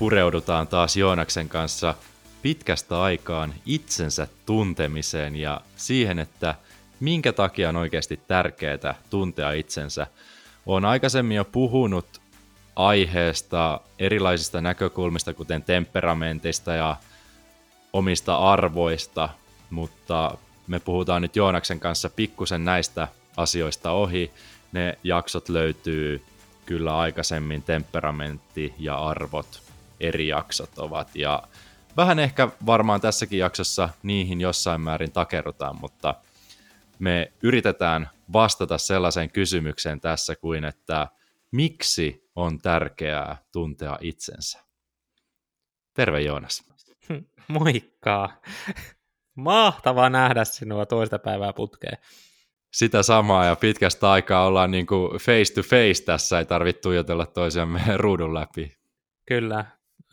[0.00, 1.94] pureudutaan taas Joonaksen kanssa
[2.42, 6.54] pitkästä aikaan itsensä tuntemiseen ja siihen, että
[7.00, 10.06] minkä takia on oikeasti tärkeää tuntea itsensä.
[10.66, 12.20] Olen aikaisemmin jo puhunut
[12.76, 16.96] aiheesta erilaisista näkökulmista, kuten temperamentista ja
[17.92, 19.28] omista arvoista,
[19.70, 24.30] mutta me puhutaan nyt Joonaksen kanssa pikkusen näistä asioista ohi.
[24.72, 26.22] Ne jaksot löytyy
[26.66, 29.69] kyllä aikaisemmin, temperamentti ja arvot,
[30.00, 31.16] eri jaksot ovat.
[31.16, 31.42] Ja
[31.96, 36.14] vähän ehkä varmaan tässäkin jaksossa niihin jossain määrin takerrutaan, mutta
[36.98, 41.08] me yritetään vastata sellaiseen kysymykseen tässä kuin, että
[41.52, 44.58] miksi on tärkeää tuntea itsensä?
[45.94, 46.64] Terve Joonas.
[47.48, 48.30] Moikka!
[49.34, 51.98] Mahtavaa nähdä sinua toista päivää putkeen.
[52.72, 57.26] Sitä samaa ja pitkästä aikaa ollaan niin kuin face to face tässä, ei tarvitse tuijotella
[57.26, 58.76] toisiamme ruudun läpi.
[59.26, 59.64] Kyllä.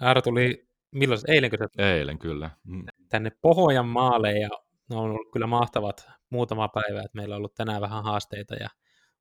[0.02, 2.50] Aaro tuli, milloin, eilenkö se Eilen, kyllä.
[2.64, 2.86] Mm.
[3.09, 4.50] Tänne Pohojan maalle ja
[4.89, 8.70] ne on ollut kyllä mahtavat muutama päivä, että meillä on ollut tänään vähän haasteita ja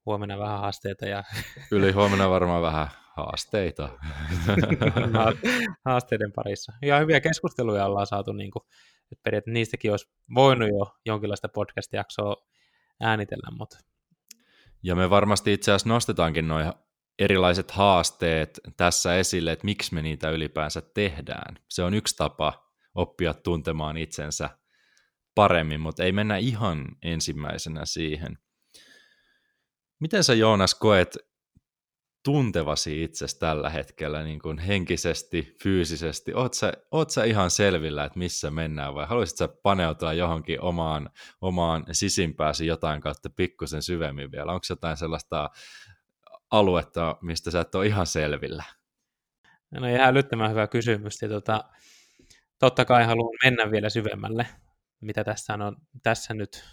[0.06, 1.06] huomenna vähän haasteita.
[1.06, 1.24] Ja...
[1.72, 3.88] Yli huomenna varmaan vähän haasteita.
[5.84, 6.72] Haasteiden parissa.
[6.82, 8.62] Ja hyviä keskusteluja ollaan saatu, niin kuin,
[9.12, 12.36] että periaatteessa niistäkin olisi voinut jo jonkinlaista podcast-jaksoa
[13.00, 13.56] äänitellä.
[13.58, 13.78] Mutta...
[14.82, 16.72] Ja me varmasti itse asiassa nostetaankin noin
[17.18, 21.58] erilaiset haasteet tässä esille, että miksi me niitä ylipäänsä tehdään.
[21.70, 24.50] Se on yksi tapa oppia tuntemaan itsensä
[25.34, 28.38] paremmin, mutta ei mennä ihan ensimmäisenä siihen.
[30.00, 31.18] Miten sä Joonas koet
[32.24, 36.34] tuntevasi itsestä tällä hetkellä niin kuin henkisesti, fyysisesti?
[36.34, 41.10] Oot sä, oot sä ihan selvillä, että missä mennään vai haluaisit sä paneutua johonkin omaan,
[41.40, 44.52] omaan sisimpääsi jotain kautta pikkusen syvemmin vielä?
[44.52, 45.50] Onko jotain sellaista
[46.50, 48.64] aluetta, mistä sä et ole ihan selvillä?
[49.70, 51.22] No ihan älyttömän hyvä kysymys.
[51.22, 51.64] Ja tota,
[52.58, 54.46] totta kai haluan mennä vielä syvemmälle,
[55.00, 56.64] mitä tässä on tässä nyt.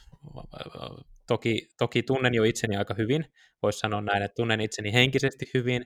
[1.28, 3.26] Toki, toki tunnen jo itseni aika hyvin,
[3.64, 5.86] voisi sanoa näin, että tunnen itseni henkisesti hyvin,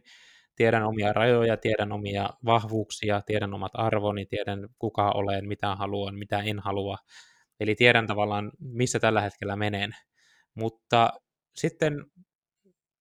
[0.55, 6.39] tiedän omia rajoja, tiedän omia vahvuuksia, tiedän omat arvoni, tiedän kuka olen, mitä haluan, mitä
[6.39, 6.97] en halua.
[7.59, 9.91] Eli tiedän tavallaan, missä tällä hetkellä menen.
[10.55, 11.13] Mutta
[11.55, 12.05] sitten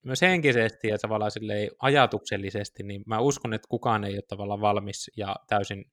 [0.06, 1.30] myös henkisesti ja tavallaan
[1.78, 5.84] ajatuksellisesti, niin mä uskon, että kukaan ei ole tavallaan valmis ja täysin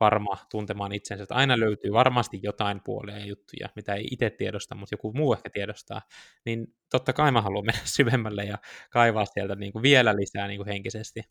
[0.00, 1.22] varma tuntemaan itsensä.
[1.22, 5.32] Että aina löytyy varmasti jotain puolia ja juttuja, mitä ei itse tiedosta, mutta joku muu
[5.32, 6.02] ehkä tiedostaa.
[6.44, 8.58] Niin totta kai mä haluan mennä syvemmälle ja
[8.90, 11.22] kaivaa sieltä niin kuin vielä lisää niin kuin henkisesti.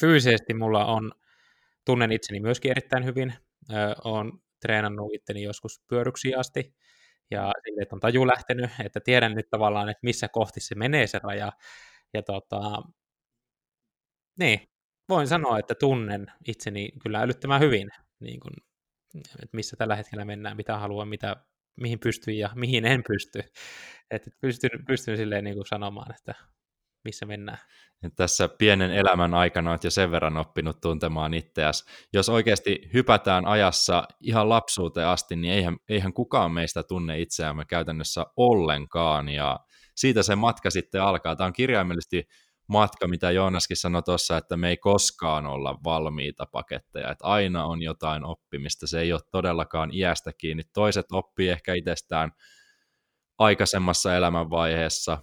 [0.00, 1.12] Fyysisesti mulla on,
[1.84, 3.34] tunnen itseni myöskin erittäin hyvin.
[3.72, 6.74] Öö, olen treenannut itteni joskus pyöryksiin asti
[7.30, 11.06] ja sille, että on taju lähtenyt, että tiedän nyt tavallaan, että missä kohti se menee
[11.06, 11.52] se raja.
[12.14, 12.82] Ja tota,
[14.38, 14.60] niin,
[15.08, 17.88] voin sanoa, että tunnen itseni kyllä älyttömän hyvin,
[18.20, 18.52] niin kuin,
[19.14, 21.36] että missä tällä hetkellä mennään, mitä haluan, mitä,
[21.76, 23.42] mihin pystyn ja mihin en pysty.
[24.10, 26.34] Että pystyn, pystyn silleen niin kuin sanomaan, että
[27.06, 27.58] missä mennään.
[28.16, 31.84] Tässä pienen elämän aikana olet jo sen verran oppinut tuntemaan itseäsi.
[32.12, 38.26] Jos oikeasti hypätään ajassa ihan lapsuuteen asti, niin eihän, eihän kukaan meistä tunne itseämme käytännössä
[38.36, 39.60] ollenkaan, ja
[39.94, 41.36] siitä se matka sitten alkaa.
[41.36, 42.28] Tämä on kirjaimellisesti
[42.68, 47.82] matka, mitä Joonaskin sanoi tuossa, että me ei koskaan olla valmiita paketteja, että aina on
[47.82, 50.62] jotain oppimista, se ei ole todellakaan iästä kiinni.
[50.74, 52.32] Toiset oppii ehkä itsestään
[53.38, 55.18] aikaisemmassa elämänvaiheessa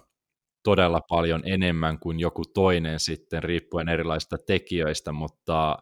[0.64, 5.76] todella paljon enemmän kuin joku toinen sitten, riippuen erilaisista tekijöistä, mutta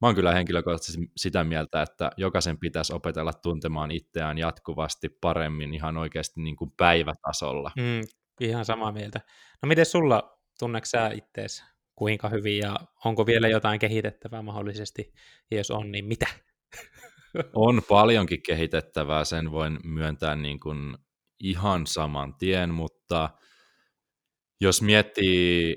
[0.00, 5.96] mä oon kyllä henkilökohtaisesti sitä mieltä, että jokaisen pitäisi opetella tuntemaan itseään jatkuvasti paremmin ihan
[5.96, 7.70] oikeasti niin kuin päivätasolla.
[7.76, 8.00] Mm,
[8.40, 9.20] ihan samaa mieltä.
[9.62, 11.64] No miten sulla tunneeko sä ittees
[11.94, 15.12] kuinka hyvin ja onko vielä jotain kehitettävää mahdollisesti,
[15.50, 16.26] ja jos on, niin mitä?
[17.54, 20.96] On paljonkin kehitettävää, sen voin myöntää niin kuin
[21.40, 23.30] ihan saman tien, mutta
[24.62, 25.76] jos miettii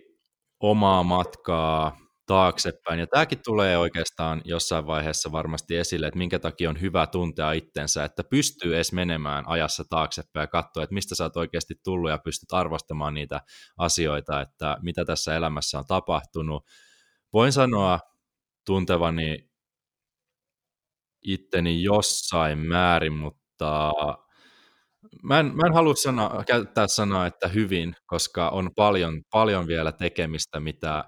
[0.60, 3.00] omaa matkaa taaksepäin.
[3.00, 8.04] Ja tämäkin tulee oikeastaan jossain vaiheessa varmasti esille, että minkä takia on hyvä tuntea itsensä,
[8.04, 12.18] että pystyy edes menemään ajassa taaksepäin ja katsoa, että mistä sä oot oikeasti tullut ja
[12.18, 13.42] pystyt arvostamaan niitä
[13.78, 16.66] asioita, että mitä tässä elämässä on tapahtunut.
[17.34, 18.00] Voin sanoa
[18.66, 19.50] tuntevani
[21.22, 23.92] itteni jossain määrin, mutta
[25.24, 29.92] mä en, mä en halua sana, käyttää sanaa, että hyvin, koska on paljon, paljon vielä
[29.92, 31.04] tekemistä, mitä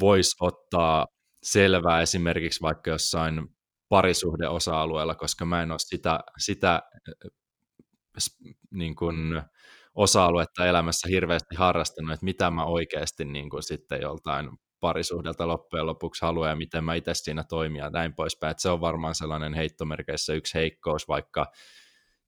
[0.00, 1.06] voisi ottaa
[1.42, 3.46] selvää esimerkiksi vaikka jossain
[3.88, 6.82] parisuhdeosa-alueella, koska mä en ole sitä, sitä
[8.70, 9.42] niin kuin,
[9.94, 14.50] osa-aluetta elämässä hirveästi harrastanut, että mitä mä oikeasti niin kuin, sitten joltain
[14.80, 18.50] parisuhdelta loppujen lopuksi haluan ja miten mä itse siinä toimin ja näin poispäin.
[18.50, 21.46] Että se on varmaan sellainen heittomerkeissä yksi heikkous, vaikka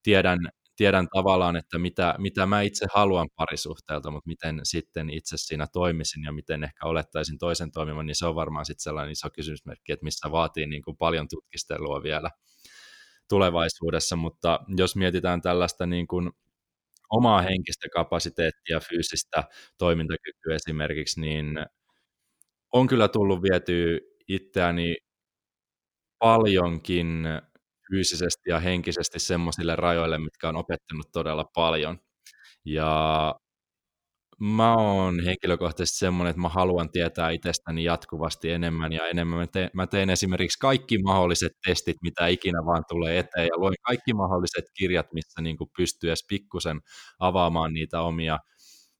[0.05, 0.39] tiedän,
[0.77, 6.25] tiedän tavallaan, että mitä, mitä mä itse haluan parisuhteelta, mutta miten sitten itse siinä toimisin
[6.25, 10.05] ja miten ehkä olettaisin toisen toimivan, niin se on varmaan sitten sellainen iso kysymysmerkki, että
[10.05, 12.31] missä vaatii niin kuin paljon tutkistelua vielä
[13.29, 16.31] tulevaisuudessa, mutta jos mietitään tällaista niin kuin
[17.11, 19.45] omaa henkistä kapasiteettia, fyysistä
[19.79, 21.47] toimintakykyä esimerkiksi, niin
[22.73, 23.99] on kyllä tullut vietyä
[24.29, 24.97] itseäni
[26.19, 27.25] paljonkin
[27.91, 31.99] fyysisesti ja henkisesti semmoisille rajoille, mitkä on opettanut todella paljon.
[32.65, 33.35] Ja
[34.41, 39.39] mä oon henkilökohtaisesti semmoinen, että mä haluan tietää itsestäni jatkuvasti enemmän ja enemmän.
[39.39, 43.75] Mä teen, mä teen esimerkiksi kaikki mahdolliset testit, mitä ikinä vaan tulee eteen ja luen
[43.87, 46.81] kaikki mahdolliset kirjat, missä niin pystyy edes pikkusen
[47.19, 48.39] avaamaan niitä omia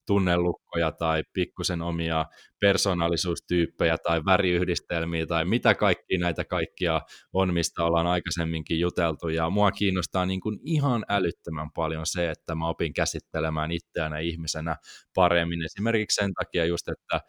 [0.07, 2.27] tunnelukkoja tai pikkusen omia
[2.61, 7.01] persoonallisuustyyppejä tai väriyhdistelmiä tai mitä kaikki näitä kaikkia
[7.33, 9.29] on, mistä ollaan aikaisemminkin juteltu.
[9.29, 14.77] Ja mua kiinnostaa niin kuin ihan älyttömän paljon se, että mä opin käsittelemään itseänä ihmisenä
[15.15, 15.65] paremmin.
[15.65, 17.21] Esimerkiksi sen takia just, että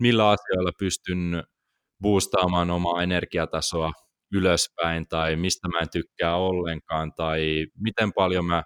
[0.00, 1.42] millä asioilla pystyn
[2.02, 3.92] boostaamaan omaa energiatasoa
[4.34, 8.62] ylöspäin tai mistä mä en tykkää ollenkaan tai miten paljon mä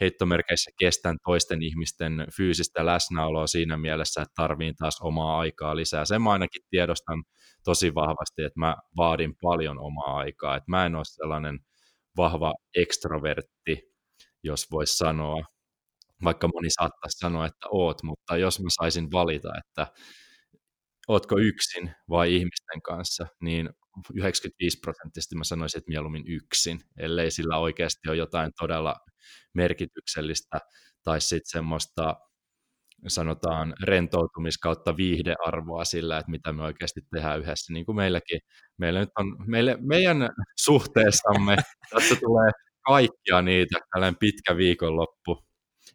[0.00, 6.04] heittomerkeissä kestän toisten ihmisten fyysistä läsnäoloa siinä mielessä, että tarviin taas omaa aikaa lisää.
[6.04, 7.24] Sen mä ainakin tiedostan
[7.64, 11.58] tosi vahvasti, että mä vaadin paljon omaa aikaa, että mä en ole sellainen
[12.16, 13.82] vahva ekstrovertti,
[14.42, 15.42] jos voisi sanoa,
[16.24, 19.86] vaikka moni saattaisi sanoa, että oot, mutta jos mä saisin valita, että
[21.08, 23.70] ootko yksin vai ihmisten kanssa, niin
[24.14, 28.96] 95 prosenttisesti mä sanoisin, että mieluummin yksin, ellei sillä oikeasti ole jotain todella
[29.54, 30.60] merkityksellistä
[31.02, 32.16] tai sitten semmoista
[33.08, 38.40] sanotaan rentoutumis kautta viihdearvoa sillä, että mitä me oikeasti tehdään yhdessä, niin kuin meilläkin.
[38.78, 40.28] Meillä nyt on, meille, meidän
[40.60, 41.56] suhteessamme
[41.94, 42.50] tässä tulee
[42.86, 45.44] kaikkia niitä, tällainen pitkä viikonloppu,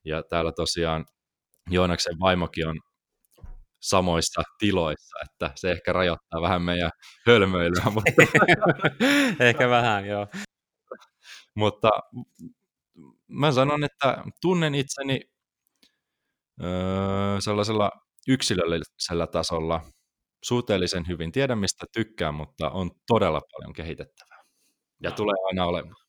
[0.06, 1.06] ja täällä tosiaan
[1.70, 2.80] Joonaksen vaimokin on
[3.84, 6.90] samoissa tiloissa, että se ehkä rajoittaa vähän meidän
[7.28, 7.84] hölmöilyä.
[7.94, 8.12] Mutta...
[9.48, 10.28] ehkä vähän, joo.
[11.56, 11.90] mutta
[13.28, 15.22] mä sanon, että tunnen itseni
[16.64, 17.92] öö, sellaisella
[18.28, 19.82] yksilöllisellä tasolla
[20.44, 21.32] suhteellisen hyvin.
[21.32, 24.44] Tiedän, mistä tykkään, mutta on todella paljon kehitettävää.
[25.04, 25.16] Ja no.
[25.16, 26.04] tulee aina olemaan.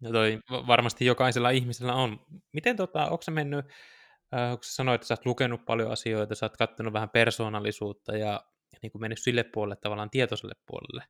[0.00, 2.26] No toi varmasti jokaisella ihmisellä on.
[2.52, 3.64] Miten tota, onko se mennyt,
[4.34, 8.16] äh, kun sä sanoit, että sä oot lukenut paljon asioita, sä oot katsonut vähän persoonallisuutta
[8.16, 8.44] ja,
[8.82, 11.04] niin kuin mennyt sille puolelle tavallaan tietoiselle puolelle,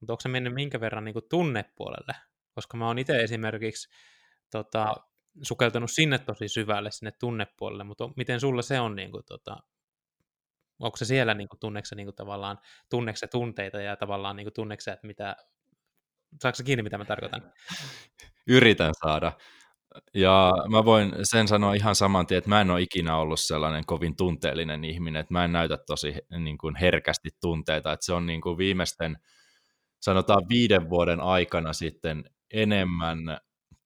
[0.00, 2.14] mutta onko se mennyt minkä verran niin kuin tunnepuolelle?
[2.54, 3.88] Koska mä oon itse esimerkiksi
[4.50, 4.94] tota,
[5.42, 9.56] sukeltanut sinne tosi syvälle, sinne tunnepuolelle, mutta miten sulla se on, niin kuin, tota,
[10.78, 12.58] onko se siellä niin kuin, tunneksi niin kuin, tavallaan,
[12.90, 15.36] tunneksi tunteita ja tavallaan niin kuin, tunneksi, että mitä,
[16.42, 17.52] saako kiinni, mitä mä tarkoitan?
[18.46, 19.32] Yritän saada.
[20.14, 23.86] Ja mä voin sen sanoa ihan saman tien, että mä en ole ikinä ollut sellainen
[23.86, 28.26] kovin tunteellinen ihminen, että mä en näytä tosi niin kuin herkästi tunteita, että se on
[28.26, 29.16] niin kuin viimeisten,
[30.00, 32.24] sanotaan viiden vuoden aikana sitten
[32.54, 33.18] enemmän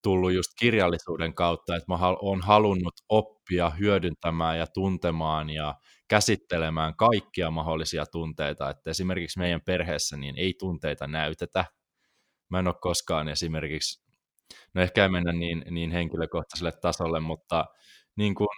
[0.03, 5.75] tullut just kirjallisuuden kautta, että mä oon halunnut oppia hyödyntämään ja tuntemaan ja
[6.09, 11.65] käsittelemään kaikkia mahdollisia tunteita, että esimerkiksi meidän perheessä niin ei tunteita näytetä.
[12.49, 14.08] Mä en ole koskaan esimerkiksi,
[14.75, 17.65] no ehkä ei mennä niin, niin henkilökohtaiselle tasolle, mutta
[18.17, 18.49] niin kuin,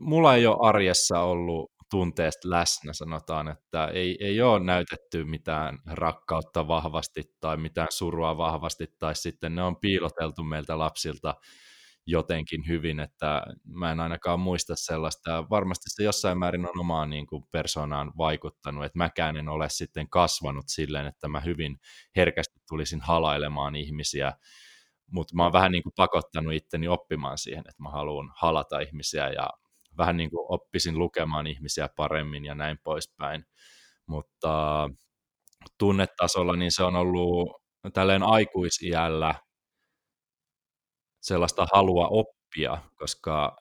[0.00, 6.68] mulla ei ole arjessa ollut tunteesta läsnä, sanotaan, että ei, ei ole näytetty mitään rakkautta
[6.68, 11.34] vahvasti tai mitään surua vahvasti, tai sitten ne on piiloteltu meiltä lapsilta
[12.06, 17.26] jotenkin hyvin, että mä en ainakaan muista sellaista, varmasti se jossain määrin on omaan niin
[17.26, 21.78] kuin persoonaan vaikuttanut, että mäkään en ole sitten kasvanut silleen, että mä hyvin
[22.16, 24.32] herkästi tulisin halailemaan ihmisiä,
[25.10, 29.28] mutta mä oon vähän niin kuin pakottanut itteni oppimaan siihen, että mä haluan halata ihmisiä
[29.28, 29.48] ja
[29.98, 33.44] vähän niin kuin oppisin lukemaan ihmisiä paremmin ja näin poispäin.
[34.06, 34.90] Mutta
[35.78, 39.34] tunnetasolla niin se on ollut tälleen aikuisiällä
[41.24, 43.56] sellaista halua oppia, koska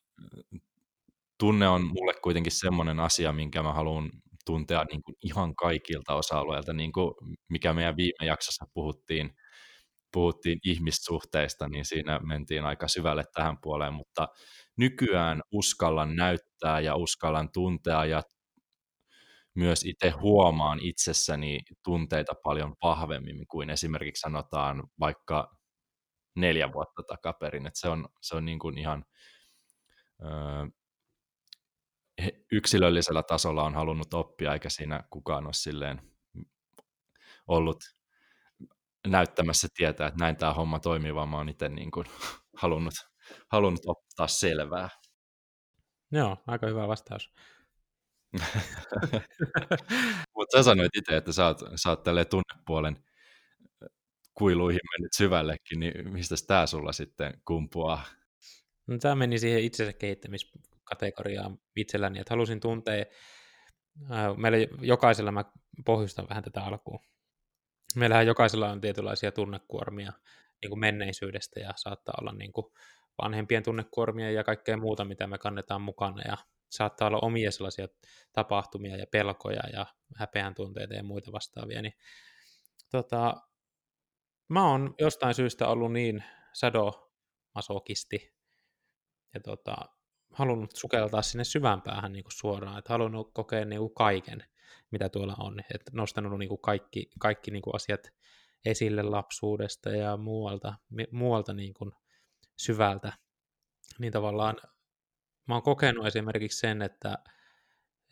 [1.39, 4.11] tunne on mulle kuitenkin semmoinen asia, minkä mä haluan
[4.45, 7.13] tuntea niin kuin ihan kaikilta osa-alueilta, niin kuin
[7.49, 9.35] mikä meidän viime jaksossa puhuttiin,
[10.13, 14.27] puhuttiin ihmissuhteista, niin siinä mentiin aika syvälle tähän puoleen, mutta
[14.77, 18.21] nykyään uskallan näyttää ja uskallan tuntea ja
[19.55, 25.62] myös itse huomaan itsessäni tunteita paljon vahvemmin kuin esimerkiksi sanotaan vaikka
[26.35, 27.67] neljä vuotta takaperin.
[27.67, 29.05] että se on, se on niin kuin ihan
[30.23, 30.67] öö,
[32.51, 36.01] yksilöllisellä tasolla on halunnut oppia, eikä siinä kukaan ole silleen
[37.47, 37.83] ollut
[39.07, 42.05] näyttämässä tietää, että näin tämä homma toimii, vaan mä oon itse niin kuin
[42.61, 42.93] halunnut,
[43.51, 44.89] halunnut ottaa selvää.
[46.11, 47.33] Joo, aika hyvä vastaus.
[50.35, 53.03] Mutta sä sanoit itse, että sä oot, sä oot tunnepuolen
[54.33, 58.03] kuiluihin mennyt syvällekin, niin mistä tämä sulla sitten kumpuaa?
[58.87, 63.05] No, tämä meni siihen itsensä kehittämiskategoriaan itselläni, että halusin tuntea,
[64.37, 65.45] meillä jokaisella mä
[65.85, 66.99] pohjustan vähän tätä alkuun.
[67.95, 70.13] Meillähän jokaisella on tietynlaisia tunnekuormia
[70.61, 72.65] niin kuin menneisyydestä ja saattaa olla niin kuin
[73.23, 76.37] vanhempien tunnekuormia ja kaikkea muuta, mitä me kannetaan mukana ja
[76.71, 77.87] saattaa olla omia sellaisia
[78.33, 79.85] tapahtumia ja pelkoja ja
[80.15, 81.93] häpeän tunteita ja muita vastaavia, niin
[82.91, 83.35] tota,
[84.49, 86.23] mä oon jostain syystä ollut niin
[86.53, 88.33] sadomasokisti
[89.33, 89.75] ja tota,
[90.33, 94.43] halunnut sukeltaa sinne syvään päähän niin kuin suoraan, että halunnut kokea niin kuin kaiken,
[94.91, 98.13] mitä tuolla on, että nostanut niin kuin kaikki, kaikki niin kuin asiat
[98.65, 100.73] esille lapsuudesta ja muualta,
[101.11, 101.91] muualta niin kuin
[102.57, 103.13] syvältä,
[103.99, 104.55] niin tavallaan
[105.47, 107.17] mä oon kokenut esimerkiksi sen, että,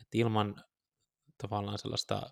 [0.02, 0.56] että ilman
[1.42, 2.30] tavallaan sellaista,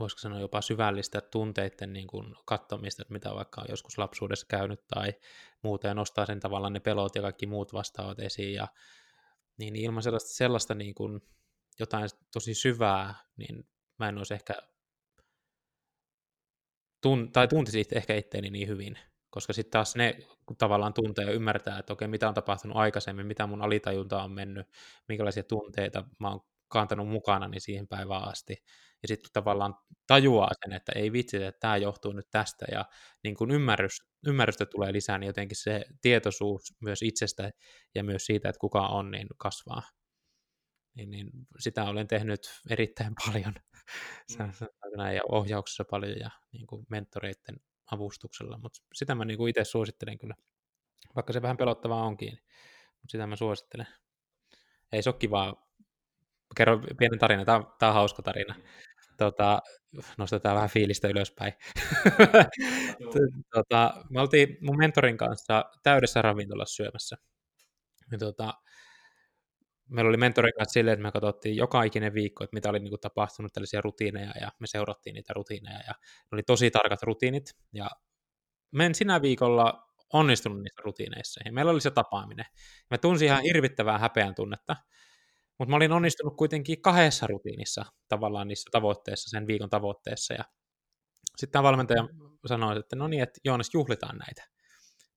[0.00, 5.14] voisiko sanoa jopa syvällistä tunteiden niin kuin kattomista, mitä vaikka on joskus lapsuudessa käynyt tai
[5.62, 8.68] muuta, ja nostaa sen tavallaan ne pelot ja kaikki muut vastaavat esiin, ja
[9.58, 11.20] niin ilman sellaista, sellaista niin kuin
[11.80, 14.54] jotain tosi syvää, niin mä en olisi ehkä,
[17.00, 18.98] tun, tai tuntisi ehkä itteeni niin hyvin,
[19.30, 20.18] koska sitten taas ne
[20.58, 24.66] tavallaan tuntee ja ymmärtää, että okei, mitä on tapahtunut aikaisemmin, mitä mun alitajunta on mennyt,
[25.08, 28.64] minkälaisia tunteita mä oon kantanut mukana niin siihen päivään asti.
[29.02, 29.74] Ja sitten tavallaan
[30.06, 32.84] tajuaa sen, että ei vitsi, että tämä johtuu nyt tästä, ja
[33.24, 37.50] niin kun ymmärrys, ymmärrystä tulee lisää, niin jotenkin se tietoisuus myös itsestä
[37.94, 39.82] ja myös siitä, että kuka on, niin kasvaa.
[40.94, 42.40] Niin, niin sitä olen tehnyt
[42.70, 43.54] erittäin paljon
[44.38, 45.14] mm.
[45.14, 47.56] ja ohjauksessa paljon ja niin kuin mentoreiden
[47.92, 50.34] avustuksella, mutta sitä mä niin itse suosittelen kyllä,
[51.14, 52.32] vaikka se vähän pelottavaa onkin,
[52.86, 53.86] mutta sitä mä suosittelen.
[54.92, 55.70] Ei se ole kivaa.
[56.56, 58.54] Kerro pienen tarina, tämä on, tämä on hauska tarina.
[59.20, 59.60] Tota,
[60.18, 61.52] nostetaan vähän fiilistä ylöspäin.
[63.54, 67.16] tota, me oltiin mun mentorin kanssa täydessä ravintolassa syömässä.
[68.12, 68.54] Ja tota,
[69.88, 72.90] meillä oli mentorin kanssa silleen, että me katsottiin joka ikinen viikko, että mitä oli niin
[72.90, 77.50] kuin, tapahtunut, tällaisia rutiineja, ja me seurattiin niitä rutiineja, ja ne oli tosi tarkat rutiinit,
[77.72, 77.90] ja
[78.72, 82.46] me en sinä viikolla onnistunut niissä rutiineissa, ja meillä oli se tapaaminen.
[82.90, 84.76] Mä tunsin ihan hirvittävää häpeän tunnetta,
[85.60, 90.44] mutta mä olin onnistunut kuitenkin kahdessa rutiinissa tavallaan niissä tavoitteissa, sen viikon tavoitteessa, ja
[91.36, 92.08] sitten tämä valmentaja
[92.46, 94.44] sanoi, että no niin, että Joonas, juhlitaan näitä.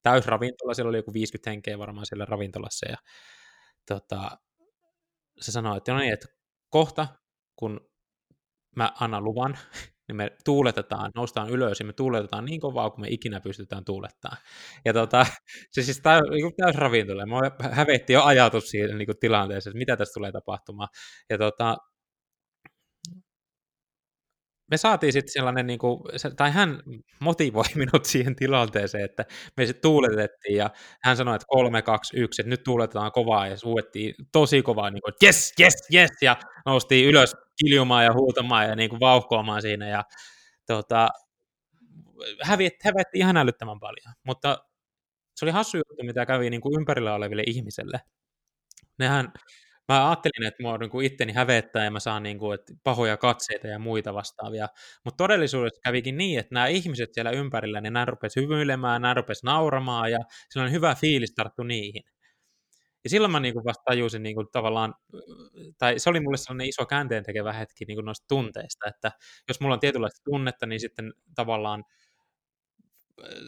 [0.03, 2.97] Täysravintola, siellä oli joku 50 henkeä varmaan siellä ravintolassa, ja
[3.87, 4.37] tota,
[5.41, 6.27] se sanoi, että no niin, että
[6.69, 7.07] kohta,
[7.55, 7.89] kun
[8.75, 9.57] mä annan luvan,
[10.07, 14.35] niin me tuuletetaan, noustaan ylös ja me tuuletetaan niin kovaa kuin me ikinä pystytään tuulettaa.
[14.85, 15.25] Ja tota,
[15.71, 17.23] se siis täys, niin täys ravintola.
[17.71, 20.89] Hävetti jo ajatus siihen niin tilanteeseen, että mitä tässä tulee tapahtumaan.
[21.29, 21.77] Ja tota,
[24.73, 25.99] me saatiin sitten sellainen, niin kuin,
[26.37, 26.79] tai hän
[27.19, 29.25] motivoi minut siihen tilanteeseen, että
[29.57, 30.69] me sitten tuuletettiin ja
[31.03, 35.01] hän sanoi, että 3, 2, 1, että nyt tuuletetaan kovaa ja suuettiin tosi kovaa, niin
[35.01, 39.87] kuin, yes, yes, yes, ja noustiin ylös kiljumaan ja huutamaan ja niin kuin vauhkoamaan siinä
[39.87, 40.03] ja
[40.67, 41.09] tota,
[42.41, 44.57] hävetti, hävetti ihan älyttömän paljon, mutta
[45.35, 48.01] se oli hassu juttu, mitä kävi niin kuin ympärillä oleville ihmisille.
[48.99, 49.33] Nehän
[49.87, 53.67] mä ajattelin, että mua niin itteni hävettää ja mä saan niin kuin, että pahoja katseita
[53.67, 54.67] ja muita vastaavia,
[55.05, 59.45] mutta todellisuudessa kävikin niin, että nämä ihmiset siellä ympärillä, niin nämä rupesi hymyilemään, nämä rupesi
[59.45, 62.03] nauramaan ja sellainen hyvä fiilis tarttu niihin.
[63.03, 64.95] Ja silloin mä niin kuin vasta tajusin niin kuin tavallaan,
[65.77, 69.11] tai se oli mulle sellainen iso käänteen tekevä hetki niin kuin noista tunteista, että
[69.47, 71.83] jos mulla on tietynlaista tunnetta, niin sitten tavallaan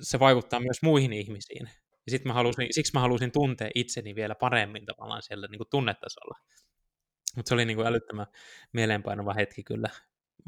[0.01, 1.69] se vaikuttaa myös muihin ihmisiin.
[2.05, 5.69] Ja sit mä halusin, siksi mä halusin tuntea itseni vielä paremmin tavallaan siellä niin kuin
[5.69, 6.39] tunnetasolla.
[7.35, 8.27] Mutta se oli niin kuin älyttömän
[8.73, 9.89] mieleenpainuva hetki kyllä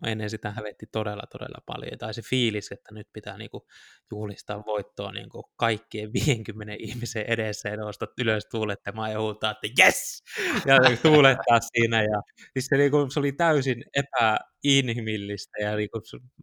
[0.05, 1.97] ennen sitä hävetti todella, todella paljon.
[1.97, 3.67] Tai se fiilis, että nyt pitää niinku
[4.11, 10.23] juhlistaa voittoa niinku kaikkien 50 ihmisen edessä ja nostaa ylös tuulettamaan ja huutaa, että yes!
[10.65, 12.03] Ja tuulettaa siinä.
[12.03, 12.21] Ja,
[12.53, 16.01] siis se, niinku, se oli täysin epäinhimillistä ja niinku,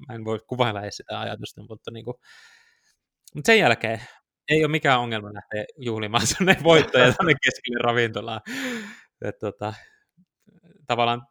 [0.09, 2.21] mä en voi kuvailla edes sitä ajatusta, mutta, niinku,
[3.35, 4.01] mutta sen jälkeen
[4.49, 8.41] ei ole mikään ongelma lähteä juhlimaan sinne voittoja tänne keskelle ravintolaan.
[9.25, 9.75] Et, tota,
[10.87, 11.23] tavallaan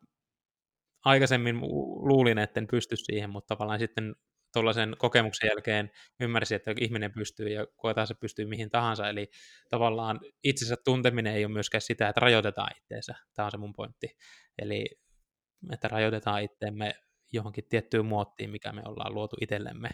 [1.05, 1.61] aikaisemmin
[2.07, 4.15] luulin, että en pysty siihen, mutta tavallaan sitten
[4.53, 9.09] tuollaisen kokemuksen jälkeen ymmärsin, että ihminen pystyy ja koetaan se pystyy mihin tahansa.
[9.09, 9.29] Eli
[9.69, 13.15] tavallaan itsensä tunteminen ei ole myöskään sitä, että rajoitetaan itteensä.
[13.33, 14.07] Tämä on se mun pointti.
[14.59, 14.85] Eli
[15.73, 16.93] että rajoitetaan itteemme
[17.33, 19.89] johonkin tiettyyn muottiin, mikä me ollaan luotu itsellemme.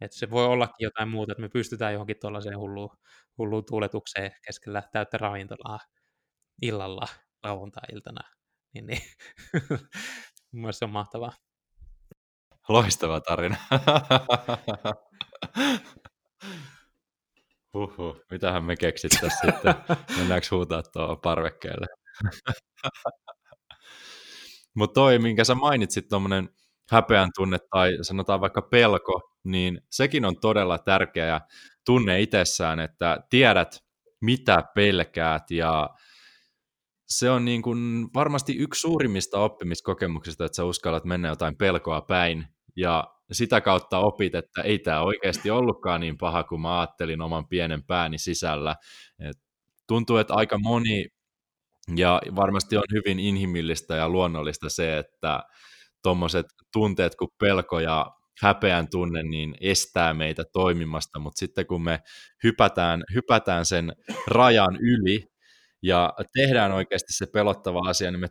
[0.00, 2.90] Että se voi ollakin jotain muuta, että me pystytään johonkin tuollaiseen hulluun,
[3.38, 5.78] hulluun tuuletukseen keskellä täyttä ravintolaa
[6.62, 7.06] illalla
[7.42, 8.20] lauantai-iltana.
[8.74, 9.02] Niin, niin.
[10.52, 11.32] Mun se on mahtavaa.
[12.68, 13.56] Loistava tarina.
[17.74, 19.74] Huhhuh, mitähän me keksittäisiin sitten?
[20.16, 21.86] Mennäänkö huutaa tuohon parvekkeelle?
[24.74, 26.48] Mutta toi, minkä sä mainitsit, tuommoinen
[26.90, 31.40] häpeän tunne tai sanotaan vaikka pelko, niin sekin on todella tärkeä
[31.86, 33.84] tunne itsessään, että tiedät,
[34.20, 35.90] mitä pelkäät ja
[37.08, 42.46] se on niin kuin varmasti yksi suurimmista oppimiskokemuksista, että sä uskallat mennä jotain pelkoa päin
[42.76, 47.48] ja sitä kautta opit, että ei tämä oikeasti ollutkaan niin paha kuin mä ajattelin oman
[47.48, 48.76] pienen pääni sisällä.
[49.20, 49.36] Et
[49.86, 51.06] tuntuu, että aika moni,
[51.96, 55.42] ja varmasti on hyvin inhimillistä ja luonnollista se, että
[56.02, 58.06] tuommoiset tunteet kuin pelko ja
[58.42, 62.00] häpeän tunne niin estää meitä toimimasta, mutta sitten kun me
[62.44, 63.92] hypätään, hypätään sen
[64.26, 65.26] rajan yli
[65.82, 68.28] ja tehdään oikeasti se pelottava asia, niin me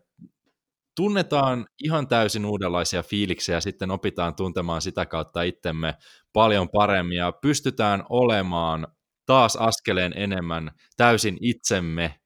[0.96, 5.94] tunnetaan ihan täysin uudenlaisia fiiliksiä ja sitten opitaan tuntemaan sitä kautta itsemme
[6.34, 8.88] paljon paremmin ja pystytään olemaan
[9.26, 12.20] taas askeleen enemmän täysin itsemme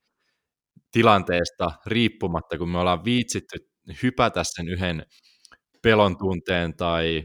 [0.91, 3.57] tilanteesta riippumatta, kun me ollaan viitsitty
[4.03, 5.05] hypätä sen yhden
[5.81, 7.23] pelon tunteen tai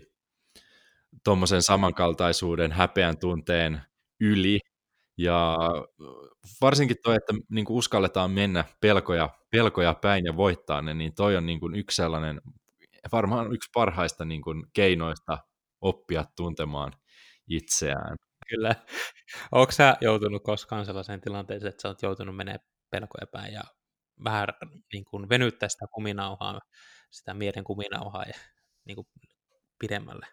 [1.27, 3.83] tuommoisen samankaltaisuuden, häpeän tunteen
[4.21, 4.59] yli.
[5.19, 5.57] Ja
[6.61, 11.37] varsinkin toi, että niin kuin uskalletaan mennä pelkoja, pelkoja päin ja voittaa ne, niin toi
[11.37, 12.41] on niin kuin yksi sellainen,
[13.13, 15.39] varmaan yksi parhaista niin kuin keinoista
[15.81, 16.93] oppia tuntemaan
[17.49, 18.17] itseään.
[18.49, 18.75] Kyllä.
[19.53, 22.61] Onko sä joutunut koskaan sellaiseen tilanteeseen, että sä oot joutunut menemään
[22.91, 23.63] pelkoja päin ja
[24.25, 24.49] vähän
[24.93, 26.61] niin kuin venyttää sitä kuminauhaa,
[27.11, 28.35] sitä mielen kuminauhaa ja
[28.85, 29.07] niin kuin
[29.79, 30.27] pidemmälle?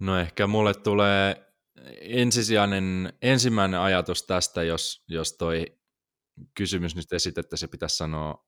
[0.00, 1.54] No ehkä mulle tulee
[2.00, 5.66] ensisijainen, ensimmäinen ajatus tästä, jos, jos toi
[6.54, 8.46] kysymys nyt esitettäisiin, pitäisi sanoa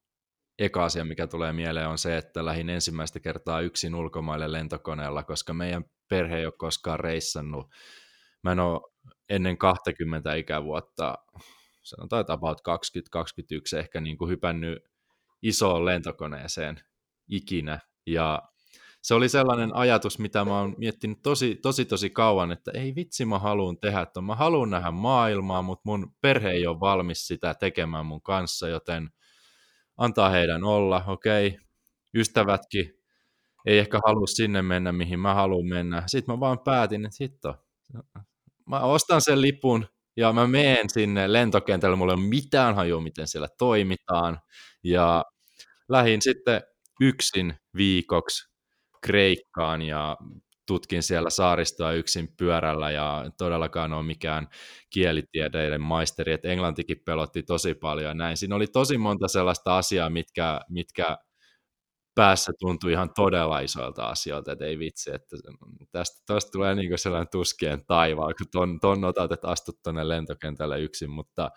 [0.59, 5.55] eka asia, mikä tulee mieleen, on se, että lähin ensimmäistä kertaa yksin ulkomaille lentokoneella, koska
[5.55, 7.71] meidän perhe ei ole koskaan reissannut.
[8.43, 8.81] Mä en ole
[9.29, 11.15] ennen 20 ikävuotta,
[11.83, 12.61] sanotaan about
[13.77, 14.79] 20-21, ehkä niin kuin hypännyt
[15.43, 16.81] isoon lentokoneeseen
[17.29, 17.81] ikinä.
[18.07, 18.43] Ja
[19.07, 23.25] se oli sellainen ajatus, mitä mä oon miettinyt tosi, tosi, tosi kauan, että ei vitsi
[23.25, 27.55] mä haluan tehdä, että mä haluan nähdä maailmaa, mutta mun perhe ei ole valmis sitä
[27.55, 29.11] tekemään mun kanssa, joten
[29.97, 31.61] antaa heidän olla, okei, okay.
[32.15, 32.93] ystävätkin
[33.67, 36.03] ei ehkä halua sinne mennä, mihin mä haluan mennä.
[36.07, 37.55] Sitten mä vaan päätin, että hitto,
[38.67, 43.29] mä ostan sen lipun ja mä menen sinne lentokentälle, mulla ei ole mitään hajua, miten
[43.29, 44.41] siellä toimitaan,
[44.85, 45.25] ja
[45.89, 46.63] lähin sitten
[47.01, 48.56] yksin viikoksi
[49.07, 50.17] Kreikkaan ja
[50.67, 54.49] tutkin siellä saaristoa yksin pyörällä ja todellakaan ole mikään
[54.91, 58.37] kielitieteiden maisteri, että englantikin pelotti tosi paljon näin.
[58.37, 61.19] Siinä oli tosi monta sellaista asiaa, mitkä, mitkä
[62.15, 65.37] päässä tuntui ihan todella isoilta asioilta, että ei vitsi, että
[65.93, 70.81] tästä, tästä tulee niin sellainen tuskien taivaan, kun ton, ton otat, että astut tuonne lentokentälle
[70.81, 71.51] yksin, mutta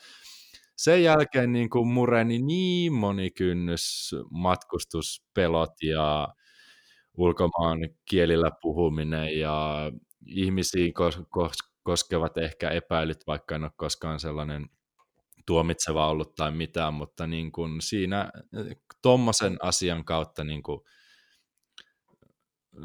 [0.78, 6.28] sen jälkeen niin kuin mureni niin moni kynnys, matkustuspelot ja
[7.20, 7.80] ulkomaan
[8.10, 9.92] kielillä puhuminen ja
[10.26, 14.70] ihmisiin kos- kos- koskevat ehkä epäilyt, vaikka en ole koskaan sellainen
[15.46, 18.32] tuomitseva ollut tai mitään, mutta niin kuin siinä
[19.02, 20.82] tuommoisen asian kautta niin kuin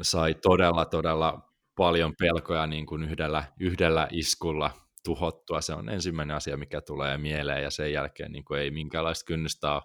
[0.01, 4.71] sai todella, todella paljon pelkoja niin kuin yhdellä, yhdellä iskulla
[5.03, 5.61] tuhottua.
[5.61, 9.73] Se on ensimmäinen asia, mikä tulee mieleen ja sen jälkeen niin kuin ei minkäänlaista kynnystä
[9.73, 9.81] ole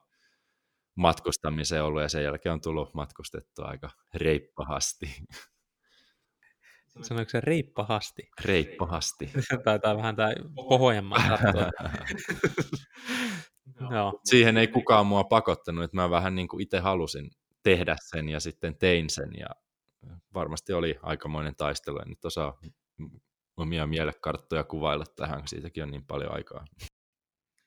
[1.00, 5.24] matkustamiseen ollut ja sen jälkeen on tullut matkustettua aika reippahasti.
[7.02, 8.28] Sanoiko se reippahasti?
[8.44, 9.30] Reippahasti.
[9.64, 11.20] Taitaa vähän tämä pohojemman
[13.90, 14.20] no.
[14.24, 17.30] Siihen ei kukaan mua pakottanut, että mä vähän niin kuin itse halusin
[17.62, 19.46] tehdä sen ja sitten tein sen ja
[20.34, 21.98] varmasti oli aikamoinen taistelu.
[21.98, 22.58] En nyt osaa
[23.56, 26.64] omia mielekarttoja kuvailla tähän, siitäkin on niin paljon aikaa.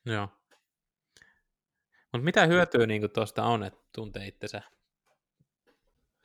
[0.06, 0.28] Joo.
[2.14, 4.62] Mutta mitä hyötyä niin tuosta on, että tuntee itsensä?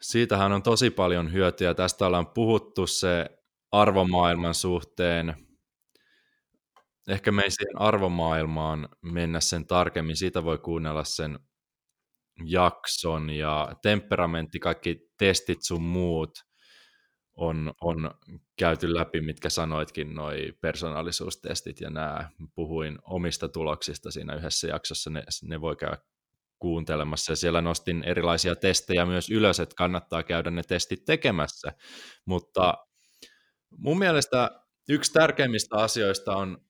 [0.01, 1.73] Siitähän on tosi paljon hyötyä.
[1.73, 3.29] Tästä ollaan puhuttu se
[3.71, 5.35] arvomaailman suhteen.
[7.07, 10.15] Ehkä me ei siihen arvomaailmaan mennä sen tarkemmin.
[10.15, 11.39] Siitä voi kuunnella sen
[12.45, 16.45] jakson ja temperamentti, kaikki testit sun muut
[17.39, 18.11] on, on
[18.57, 22.29] käyty läpi, mitkä sanoitkin, noi persoonallisuustestit ja nämä.
[22.55, 25.97] Puhuin omista tuloksista siinä yhdessä jaksossa, ne, ne voi käydä
[26.59, 27.31] kuuntelemassa.
[27.31, 31.73] Ja siellä nostin erilaisia testejä myös ylös, että kannattaa käydä ne testit tekemässä.
[32.25, 32.73] Mutta
[33.77, 36.61] mun mielestä yksi tärkeimmistä asioista on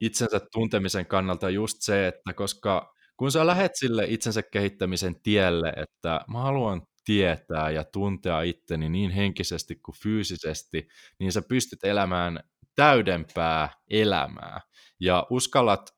[0.00, 6.20] itsensä tuntemisen kannalta just se, että koska kun sä lähet sille itsensä kehittämisen tielle, että
[6.28, 10.88] mä haluan tietää ja tuntea itteni niin henkisesti kuin fyysisesti,
[11.18, 12.40] niin sä pystyt elämään
[12.74, 14.60] täydempää elämää
[15.00, 15.94] ja uskallat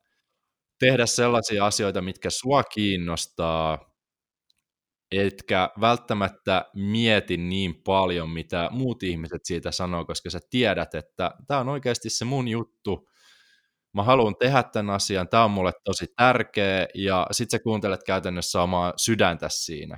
[0.79, 3.95] tehdä sellaisia asioita, mitkä sua kiinnostaa,
[5.11, 11.59] etkä välttämättä mieti niin paljon, mitä muut ihmiset siitä sanoo, koska sä tiedät, että tämä
[11.59, 13.09] on oikeasti se mun juttu,
[13.93, 18.61] mä haluan tehdä tämän asian, tämä on mulle tosi tärkeä, ja sit sä kuuntelet käytännössä
[18.61, 19.97] omaa sydäntä siinä.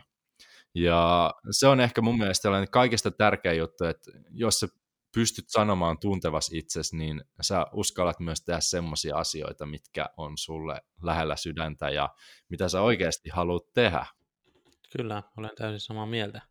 [0.83, 4.67] Ja se on ehkä mun mielestä sellainen kaikista tärkeä juttu, että jos sä
[5.13, 11.35] pystyt sanomaan tuntevas itsesi, niin sä uskallat myös tehdä semmoisia asioita, mitkä on sulle lähellä
[11.35, 12.09] sydäntä ja
[12.49, 14.05] mitä sä oikeasti haluat tehdä.
[14.97, 16.41] Kyllä, olen täysin samaa mieltä.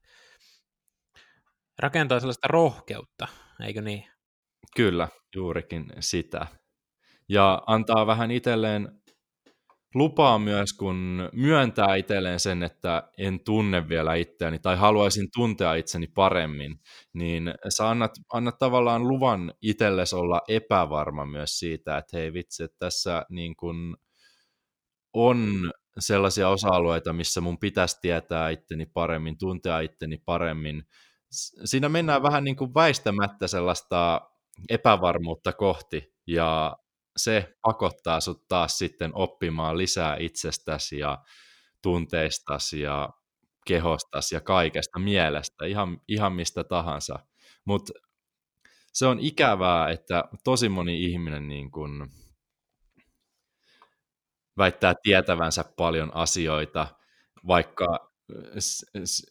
[1.78, 3.28] Rakentaa sellaista rohkeutta,
[3.60, 4.04] eikö niin?
[4.76, 6.46] Kyllä, juurikin sitä.
[7.28, 9.02] Ja antaa vähän itselleen
[9.96, 16.06] lupaa myös, kun myöntää itselleen sen, että en tunne vielä itseäni tai haluaisin tuntea itseni
[16.06, 16.80] paremmin,
[17.12, 22.76] niin sä annat, annat tavallaan luvan itsellesi olla epävarma myös siitä, että hei vitsi, että
[22.78, 23.96] tässä niin kun
[25.12, 30.82] on sellaisia osa-alueita, missä mun pitäisi tietää itteni paremmin, tuntea itteni paremmin.
[31.64, 34.20] Siinä mennään vähän niin kuin väistämättä sellaista
[34.68, 36.76] epävarmuutta kohti, ja
[37.16, 41.18] se pakottaa sut taas sitten oppimaan lisää itsestäsi ja
[41.83, 43.11] tunteistasi ja
[43.66, 47.18] kehostasi ja kaikesta mielestä, ihan, ihan mistä tahansa.
[47.64, 47.92] Mutta
[48.92, 52.11] se on ikävää, että tosi moni ihminen niin kun
[54.59, 56.88] väittää tietävänsä paljon asioita,
[57.46, 58.12] vaikka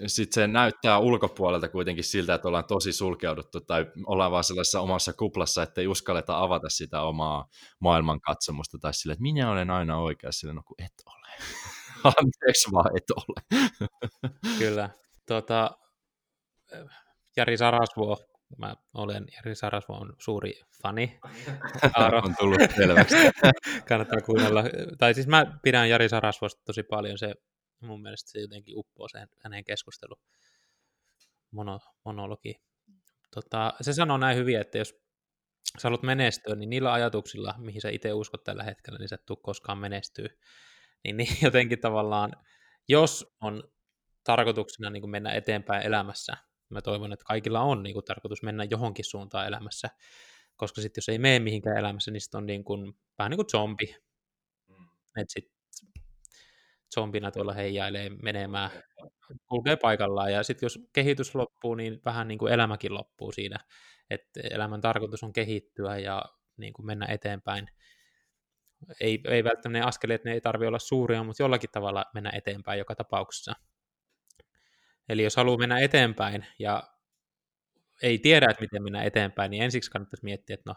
[0.07, 5.13] sitten se näyttää ulkopuolelta kuitenkin siltä, että ollaan tosi sulkeuduttu tai ollaan vaan sellaisessa omassa
[5.13, 7.47] kuplassa, että ei uskalleta avata sitä omaa
[7.79, 11.27] maailmankatsomusta tai sille, että minä olen aina oikeassa, sille, no kun et ole.
[12.21, 13.61] Anteeksi vaan, et ole.
[14.59, 14.89] Kyllä.
[15.25, 15.71] Tota,
[17.37, 18.17] Jari Sarasvuo,
[18.57, 21.19] mä olen Jari Sarasvo on suuri fani.
[21.93, 22.19] Aaro.
[22.19, 23.15] on tullut selväksi.
[23.89, 24.63] Kannattaa kuunnella.
[24.97, 27.17] Tai siis mä pidän Jari Sarasvosta tosi paljon.
[27.17, 27.33] Se
[27.85, 30.15] mun mielestä se jotenkin uppoo sen hänen keskustelu
[31.55, 32.55] mono, monologi.
[33.31, 34.93] Tota, se sanoo näin hyvin, että jos
[35.81, 39.25] sä haluat menestyä, niin niillä ajatuksilla, mihin sä itse uskot tällä hetkellä, niin sä et
[39.25, 40.29] tule koskaan menestyä.
[41.03, 42.31] Niin, niin jotenkin tavallaan,
[42.87, 43.63] jos on
[44.23, 46.37] tarkoituksena niin kuin mennä eteenpäin elämässä,
[46.69, 49.89] mä toivon, että kaikilla on niin kuin, tarkoitus mennä johonkin suuntaan elämässä,
[50.55, 53.49] koska sitten jos ei mene mihinkään elämässä, niin sitten on niin kuin, vähän niin kuin
[53.51, 53.95] zombi.
[54.67, 54.87] Mm.
[55.17, 55.54] Että sit
[56.95, 58.71] zombina tuolla heijailee menemään,
[59.49, 63.57] kulkee paikallaan ja sitten jos kehitys loppuu, niin vähän niin kuin elämäkin loppuu siinä,
[64.09, 66.25] että elämän tarkoitus on kehittyä ja
[66.57, 67.67] niin kuin mennä eteenpäin.
[68.99, 72.79] Ei, ei välttämättä ne askeleet, ne ei tarvitse olla suuria, mutta jollakin tavalla mennä eteenpäin
[72.79, 73.53] joka tapauksessa.
[75.09, 76.83] Eli jos haluaa mennä eteenpäin ja
[78.01, 80.75] ei tiedä, että miten mennä eteenpäin, niin ensiksi kannattaisi miettiä, että no,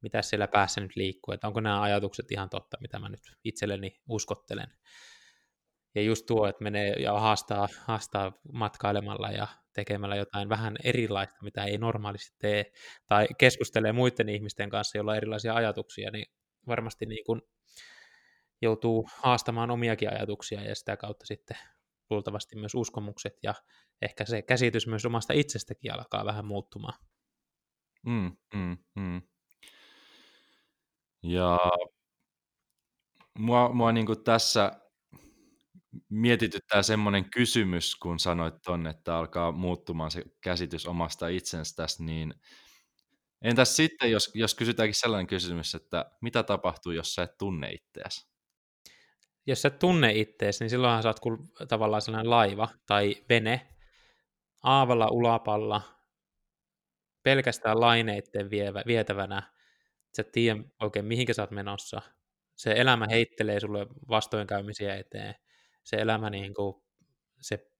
[0.00, 4.00] mitä siellä päässä nyt liikkuu, että onko nämä ajatukset ihan totta, mitä mä nyt itselleni
[4.08, 4.68] uskottelen.
[5.96, 11.64] Ja just tuo, että menee ja haastaa, haastaa matkailemalla ja tekemällä jotain vähän erilaista, mitä
[11.64, 12.72] ei normaalisti tee,
[13.06, 16.26] tai keskustelee muiden ihmisten kanssa, joilla on erilaisia ajatuksia, niin
[16.66, 17.42] varmasti niin kuin
[18.62, 21.56] joutuu haastamaan omiakin ajatuksia ja sitä kautta sitten
[22.10, 23.54] luultavasti myös uskomukset ja
[24.02, 26.98] ehkä se käsitys myös omasta itsestäkin alkaa vähän muuttumaan.
[28.06, 29.22] Mm, mm, mm.
[31.22, 31.58] Ja
[33.38, 34.72] mua, mua niin kuin tässä
[36.08, 42.34] mietityttää semmoinen kysymys, kun sanoit ton, että alkaa muuttumaan se käsitys omasta itsestäsi, niin
[43.42, 48.36] entäs sitten, jos, jos kysytäänkin sellainen kysymys, että mitä tapahtuu, jos sä et tunne itseäsi?
[49.46, 51.38] jos sä tunne ittees, niin silloinhan sä oot kuin
[51.68, 53.66] tavallaan sellainen laiva tai vene
[54.62, 55.82] aavalla ulapalla
[57.22, 59.42] pelkästään laineitten vievä, vietävänä.
[60.16, 62.02] Sä et tiedä oikein mihinkä sä oot menossa.
[62.56, 65.34] Se elämä heittelee sulle vastoinkäymisiä eteen.
[65.86, 66.82] Se elämä niin kuin,
[67.40, 67.70] se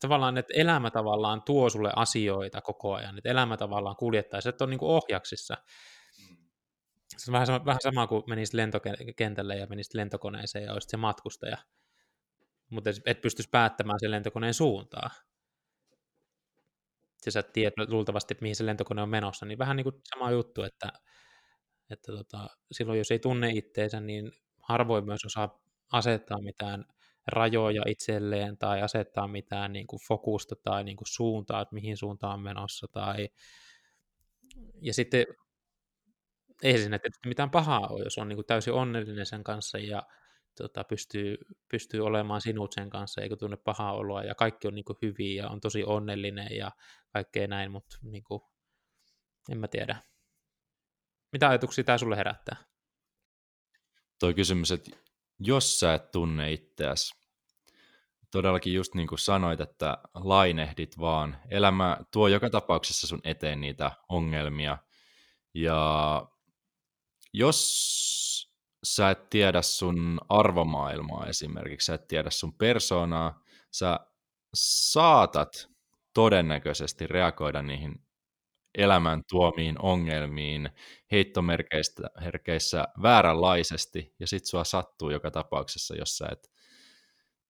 [0.00, 4.70] tavallaan, että elämä tavallaan tuo sulle asioita koko ajan, että elämä tavallaan kuljettaa, se on
[4.70, 5.56] niin kuin ohjaksissa.
[7.16, 10.96] Se on vähän sama, vähän sama kuin menisit lentokentälle ja menisit lentokoneeseen ja olisit se
[10.96, 11.58] matkustaja,
[12.70, 15.10] mutta et pystyisi päättämään sen lentokoneen suuntaa.
[17.26, 20.62] Ja sä tiedät luultavasti, mihin se lentokone on menossa, niin vähän niin kuin sama juttu,
[20.62, 20.92] että,
[21.90, 25.60] että tota, silloin jos ei tunne itteensä, niin harvoin myös osaa
[25.92, 26.84] asettaa mitään
[27.26, 32.34] rajoja itselleen tai asettaa mitään niin kuin fokusta tai niin kuin suuntaa, että mihin suuntaan
[32.34, 32.86] on menossa.
[32.92, 33.28] Tai...
[34.80, 35.26] Ja sitten
[36.62, 40.02] ei siinä tietysti mitään pahaa ole, jos on niin kuin täysin onnellinen sen kanssa ja
[40.56, 41.36] tota, pystyy,
[41.70, 45.42] pystyy olemaan sinut sen kanssa, eikä tunne pahaa oloa ja kaikki on niin kuin hyviä
[45.42, 46.70] ja on tosi onnellinen ja
[47.12, 48.40] kaikkea näin, mutta niin kuin,
[49.50, 50.02] en mä tiedä.
[51.32, 52.56] Mitä ajatuksia tämä sulle herättää?
[54.18, 54.90] Toi kysymys, että
[55.38, 57.14] jos sä et tunne itseäsi,
[58.30, 61.36] todellakin just niin kuin sanoit, että lainehdit vaan.
[61.50, 64.78] Elämä tuo joka tapauksessa sun eteen niitä ongelmia.
[65.54, 66.22] Ja
[67.32, 68.48] jos
[68.84, 73.40] sä et tiedä sun arvomaailmaa esimerkiksi, sä et tiedä sun persoonaa,
[73.72, 74.00] sä
[74.54, 75.70] saatat
[76.14, 78.05] todennäköisesti reagoida niihin
[78.76, 80.70] elämän tuomiin ongelmiin
[81.12, 86.52] heittomerkeissä vääränlaisesti, ja sit sua sattuu joka tapauksessa, jos sä et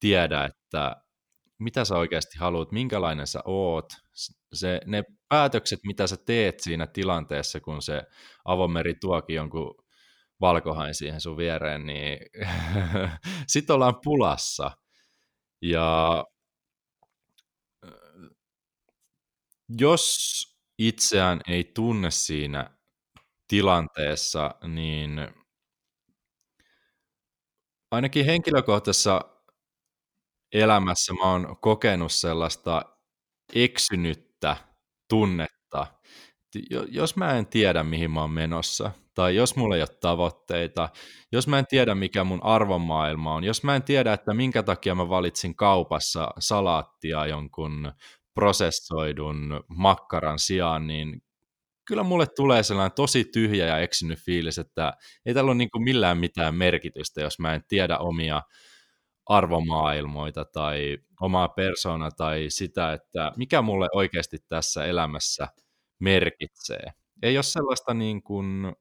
[0.01, 0.97] tiedä, että
[1.59, 3.93] mitä sä oikeasti haluat, minkälainen sä oot,
[4.53, 8.03] se, ne päätökset, mitä sä teet siinä tilanteessa, kun se
[8.45, 9.75] avomeri tuokin jonkun
[10.41, 12.19] valkohain siihen sun viereen, niin
[13.53, 14.71] sit ollaan pulassa.
[15.63, 16.25] Ja
[19.69, 22.71] jos itseään ei tunne siinä
[23.49, 25.29] tilanteessa, niin
[27.91, 29.21] ainakin henkilökohtaisessa
[30.53, 32.83] elämässä mä oon kokenut sellaista
[33.55, 34.57] eksynyttä
[35.09, 35.87] tunnetta,
[36.89, 40.89] jos mä en tiedä, mihin mä oon menossa, tai jos mulla ei ole tavoitteita,
[41.33, 44.95] jos mä en tiedä, mikä mun arvomaailma on, jos mä en tiedä, että minkä takia
[44.95, 47.93] mä valitsin kaupassa salaattia jonkun
[48.37, 51.23] prosessoidun makkaran sijaan, niin
[51.89, 54.93] kyllä mulle tulee sellainen tosi tyhjä ja eksynyt fiilis, että
[55.27, 58.43] ei tällä ole niin kuin millään mitään merkitystä, jos mä en tiedä omia
[59.27, 65.49] arvomaailmoita tai omaa persoonaa tai sitä, että mikä mulle oikeasti tässä elämässä
[66.01, 66.93] merkitsee.
[67.23, 68.73] Ei ole sellaista niin kuin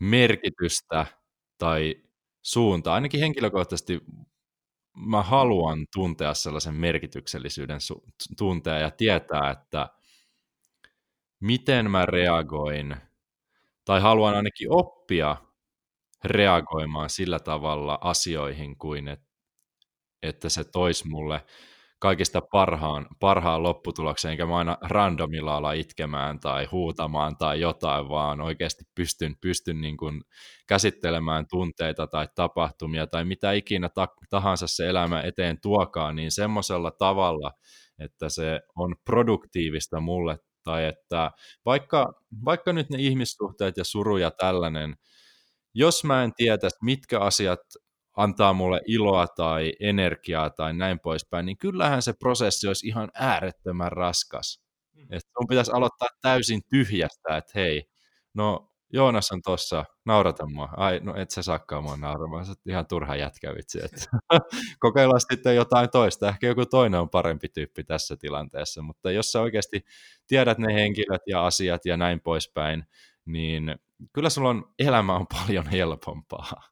[0.00, 1.06] merkitystä
[1.58, 1.94] tai
[2.42, 2.94] suuntaa.
[2.94, 4.00] Ainakin henkilökohtaisesti
[4.96, 7.80] mä haluan tuntea sellaisen merkityksellisyyden
[8.38, 9.88] tuntea ja tietää, että
[11.40, 12.96] miten mä reagoin,
[13.84, 15.36] tai haluan ainakin oppia
[16.24, 19.20] reagoimaan sillä tavalla asioihin kuin, et,
[20.22, 21.46] että se toisi mulle
[22.00, 28.40] kaikista parhaan, parhaan lopputuloksen, enkä mä aina randomilla ala itkemään tai huutamaan tai jotain, vaan
[28.40, 30.20] oikeasti pystyn, pystyn niin kuin
[30.68, 36.90] käsittelemään tunteita tai tapahtumia tai mitä ikinä ta- tahansa se elämä eteen tuokaan, niin semmoisella
[36.90, 37.52] tavalla,
[37.98, 41.30] että se on produktiivista mulle tai että
[41.64, 42.12] vaikka,
[42.44, 44.96] vaikka nyt ne ihmissuhteet ja suru ja tällainen,
[45.74, 47.60] jos mä en tietäisi, mitkä asiat
[48.16, 53.92] antaa mulle iloa tai energiaa tai näin poispäin, niin kyllähän se prosessi olisi ihan äärettömän
[53.92, 54.62] raskas.
[54.96, 55.02] Mm.
[55.02, 57.90] Että sun pitäisi aloittaa täysin tyhjästä, että hei,
[58.34, 60.68] no Joonas on tuossa, naurata mua.
[60.76, 63.78] Ai, no et sä sakkaa mua nauramaan, sä ihan turha jätkä vitsi.
[64.80, 69.40] Kokeillaan sitten jotain toista, ehkä joku toinen on parempi tyyppi tässä tilanteessa, mutta jos sä
[69.40, 69.84] oikeasti
[70.26, 72.84] tiedät ne henkilöt ja asiat ja näin poispäin,
[73.24, 73.74] niin
[74.12, 76.69] kyllä sulla on, elämä on paljon helpompaa.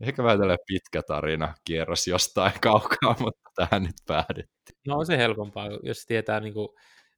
[0.00, 4.78] Ehkä vähän pitkä tarina, kierros jostain kaukaa, mutta tähän nyt päädyttiin.
[4.86, 6.68] No on se helpompaa, jos tietää, niin kuin,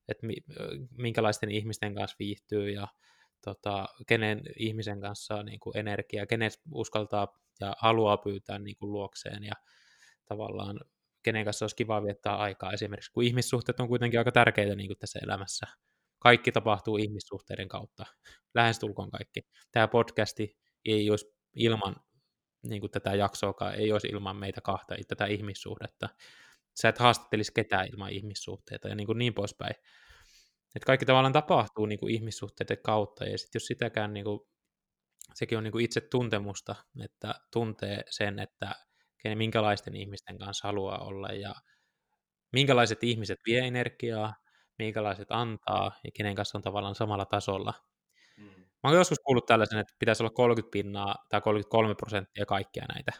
[0.09, 0.27] että
[0.99, 2.88] minkälaisten ihmisten kanssa viihtyy ja
[3.44, 7.29] tota, kenen ihmisen kanssa niin kuin energiaa, kenen uskaltaa
[7.61, 9.55] ja haluaa pyytää niin kuin luokseen ja
[10.25, 10.81] tavallaan
[11.23, 14.99] kenen kanssa olisi kiva viettää aikaa esimerkiksi, kun ihmissuhteet on kuitenkin aika tärkeitä niin kuin
[14.99, 15.66] tässä elämässä.
[16.18, 18.05] Kaikki tapahtuu ihmissuhteiden kautta,
[18.55, 19.40] lähestulkoon kaikki.
[19.73, 21.96] Tämä podcasti ei olisi ilman
[22.62, 26.09] niin kuin tätä jaksoa ei olisi ilman meitä kahta, tätä ihmissuhdetta.
[26.75, 29.75] Sä et haastattelisi ketään ilman ihmissuhteita ja niin, kuin niin poispäin.
[30.77, 34.40] Et kaikki tavallaan tapahtuu niin kuin ihmissuhteiden kautta, ja sitten jos sitäkään niin kuin
[35.35, 38.75] sekin on niin kuin itse tuntemusta, että tuntee sen, että
[39.35, 41.55] minkälaisten ihmisten kanssa haluaa olla ja
[42.53, 44.35] minkälaiset ihmiset vie energiaa,
[44.79, 47.75] minkälaiset antaa ja kenen kanssa on tavallaan samalla tasolla.
[48.83, 48.88] Mm.
[48.88, 53.12] Mä oon joskus kuullut tällaisen, että pitäisi olla 30 pinnaa tai 33 prosenttia kaikkia näitä.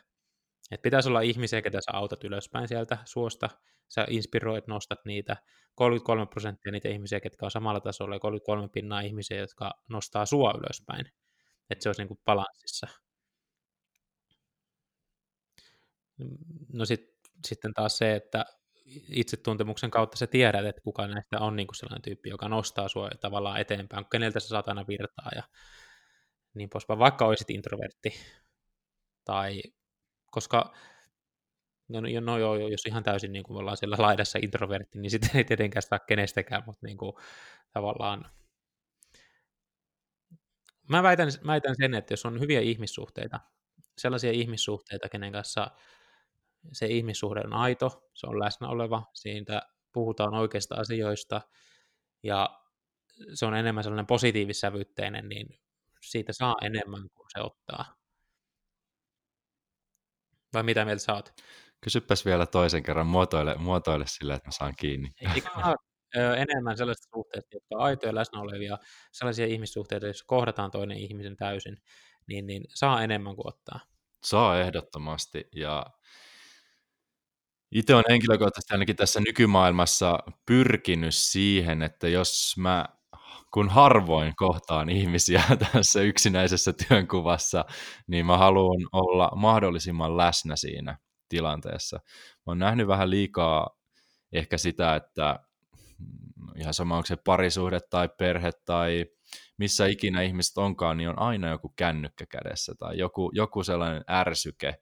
[0.71, 3.51] Että pitäisi olla ihmisiä, ketä sä autat ylöspäin sieltä suosta,
[3.89, 5.37] sä inspiroit, nostat niitä.
[5.75, 10.55] 33 prosenttia niitä ihmisiä, ketkä on samalla tasolla, ja 33 pinnaa ihmisiä, jotka nostaa sua
[10.59, 11.07] ylöspäin.
[11.71, 12.87] Että se olisi niin balanssissa.
[16.73, 17.01] No sit,
[17.47, 18.45] sitten taas se, että
[19.09, 23.11] itsetuntemuksen kautta sä tiedät, että kuka näistä on niin kuin sellainen tyyppi, joka nostaa sua
[23.21, 25.43] tavallaan eteenpäin, keneltä sä saat aina virtaa ja
[26.55, 28.13] niin poispäin, vaikka olisit introvertti.
[29.25, 29.63] Tai,
[30.31, 30.75] koska
[31.89, 35.31] no, no, no joo, jos ihan täysin niin kuin ollaan siellä laidassa introvertti, niin sitten
[35.35, 37.13] ei tietenkään saa kenestäkään, mutta niin kuin,
[37.73, 38.31] tavallaan
[40.91, 43.41] Mä väitän, mä väitän sen, että jos on hyviä ihmissuhteita,
[43.99, 45.71] sellaisia ihmissuhteita, kenen kanssa
[46.73, 51.41] se ihmissuhde on aito, se on läsnä oleva, siitä puhutaan oikeista asioista
[52.23, 52.61] ja
[53.35, 55.61] se on enemmän sellainen positiivissävytteinen, niin
[56.01, 57.95] siitä saa enemmän kuin se ottaa.
[60.55, 61.33] Vai mitä mieltä sä oot?
[61.81, 65.09] Kysypäs vielä toisen kerran, muotoile, muotoile sillä, että mä saan kiinni.
[65.35, 65.49] Eikö
[66.15, 68.79] enemmän sellaista suhteista, jotka on aitoja läsnä olevia,
[69.13, 71.77] sellaisia ihmissuhteita, joissa kohdataan toinen ihmisen täysin,
[72.27, 73.81] niin, niin saa enemmän kuin ottaa.
[74.25, 75.87] Saa ehdottomasti, ja
[77.73, 82.87] itse on henkilökohtaisesti ainakin tässä nykymaailmassa pyrkinyt siihen, että jos mä
[83.55, 87.65] kun harvoin kohtaan ihmisiä tässä yksinäisessä työnkuvassa,
[88.07, 92.01] niin mä haluan olla mahdollisimman läsnä siinä tilanteessa.
[92.37, 93.71] Mä oon nähnyt vähän liikaa
[94.33, 95.39] ehkä sitä, että
[96.57, 99.07] ihan sama onko se parisuhde tai perhe tai
[99.59, 104.75] missä ikinä ihmiset onkaan, niin on aina joku kännykkä kädessä tai joku, joku sellainen ärsyke.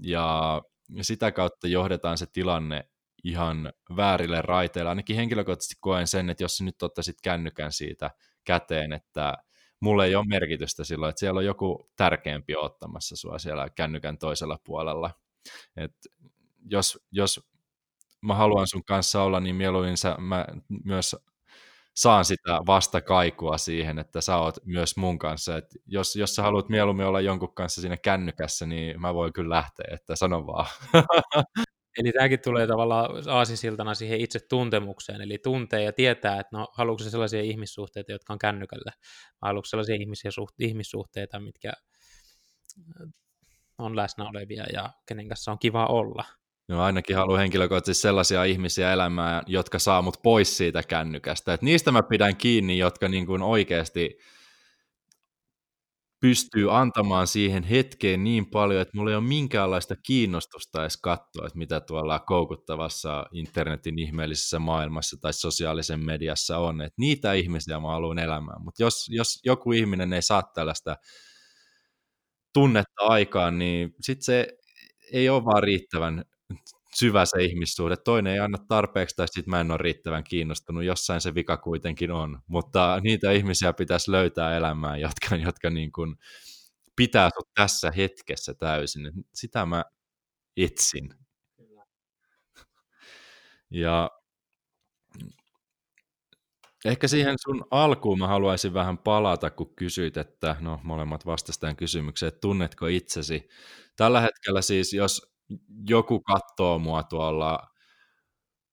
[0.00, 0.62] Ja
[1.02, 2.84] sitä kautta johdetaan se tilanne
[3.24, 4.88] ihan väärille raiteille.
[4.88, 8.10] Ainakin henkilökohtaisesti koen sen, että jos nyt ottaisit kännykän siitä
[8.44, 9.34] käteen, että
[9.80, 14.58] mulle ei ole merkitystä silloin, että siellä on joku tärkeämpi ottamassa sua siellä kännykän toisella
[14.64, 15.10] puolella.
[15.76, 15.94] Et
[16.70, 17.40] jos, jos
[18.20, 20.46] mä haluan sun kanssa olla, niin mieluummin sä, mä
[20.84, 21.16] myös
[21.94, 25.56] saan sitä vastakaikua siihen, että sä oot myös mun kanssa.
[25.56, 29.54] Et jos, jos sä haluat mieluummin olla jonkun kanssa siinä kännykässä, niin mä voin kyllä
[29.56, 30.66] lähteä, että sano vaan.
[31.98, 37.04] Eli tämäkin tulee tavallaan aasisiltana siihen itse tuntemukseen, eli tuntee ja tietää, että no, haluatko
[37.04, 38.92] sellaisia ihmissuhteita, jotka on kännykällä,
[39.42, 41.72] vai haluatko sellaisia ihmisiä, suht, ihmissuhteita, mitkä
[43.78, 46.24] on läsnä olevia ja kenen kanssa on kiva olla.
[46.68, 51.54] No ainakin haluan henkilökohtaisesti sellaisia ihmisiä elämään, jotka saa mut pois siitä kännykästä.
[51.54, 54.18] Et niistä mä pidän kiinni, jotka niin kuin oikeasti
[56.20, 61.58] pystyy antamaan siihen hetkeen niin paljon, että mulla ei ole minkäänlaista kiinnostusta edes katsoa, että
[61.58, 66.80] mitä tuolla koukuttavassa internetin ihmeellisessä maailmassa tai sosiaalisen mediassa on.
[66.80, 70.96] Et niitä ihmisiä mä haluan elämään, mutta jos, jos joku ihminen ei saa tällaista
[72.54, 74.48] tunnetta aikaan, niin sitten se
[75.12, 76.24] ei ole vaan riittävän
[76.94, 77.96] syvä se ihmissuhde.
[77.96, 80.84] Toinen ei anna tarpeeksi tai sitten mä en ole riittävän kiinnostunut.
[80.84, 82.38] Jossain se vika kuitenkin on.
[82.46, 86.16] Mutta niitä ihmisiä pitäisi löytää elämään, jotka, jotka niin kuin
[86.96, 89.12] pitää sut tässä hetkessä täysin.
[89.34, 89.84] Sitä mä
[90.56, 91.14] etsin.
[93.70, 94.10] Ja
[96.84, 102.28] ehkä siihen sun alkuun mä haluaisin vähän palata, kun kysyit, että no molemmat vastastaan kysymykseen,
[102.28, 103.48] että tunnetko itsesi.
[103.96, 105.31] Tällä hetkellä siis, jos
[105.88, 107.58] joku katsoo mua tuolla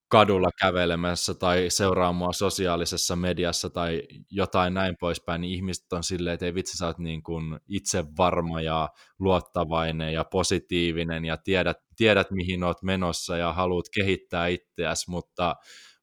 [0.09, 6.33] kadulla kävelemässä tai seuraa mua sosiaalisessa mediassa tai jotain näin poispäin, niin ihmiset on silleen,
[6.33, 8.89] että ei vitsi, sä oot niin kuin itse varma ja
[9.19, 15.55] luottavainen ja positiivinen ja tiedät, tiedät mihin oot menossa ja haluat kehittää itseäsi, mutta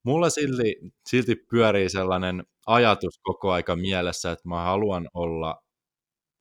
[0.03, 0.75] mulla silti,
[1.09, 5.66] silti pyörii sellainen ajatus koko aika mielessä, että mä haluan olla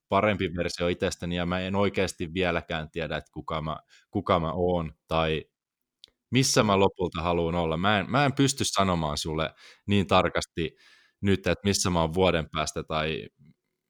[0.10, 3.78] parempi versio itsestäni ja mä en oikeasti vieläkään tiedä, että kuka mä,
[4.12, 5.46] kuka mä oon tai
[6.32, 7.78] missä mä lopulta haluan olla.
[7.78, 9.50] Mä en, mä en pysty sanomaan sulle
[9.88, 10.76] niin tarkasti
[11.22, 13.28] nyt, että missä mä oon vuoden päästä tai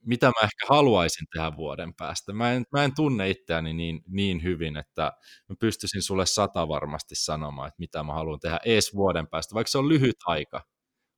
[0.05, 2.33] mitä mä ehkä haluaisin tehdä vuoden päästä.
[2.33, 5.13] Mä en, mä en tunne itseäni niin, niin hyvin, että
[5.49, 9.71] mä pystyisin sulle sata varmasti sanomaan, että mitä mä haluan tehdä ees vuoden päästä, vaikka
[9.71, 10.61] se on lyhyt aika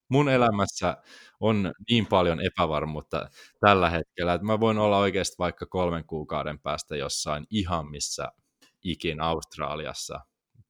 [0.09, 0.97] mun elämässä
[1.39, 3.29] on niin paljon epävarmuutta
[3.59, 8.27] tällä hetkellä, että mä voin olla oikeasti vaikka kolmen kuukauden päästä jossain ihan missä
[8.83, 10.19] ikin Australiassa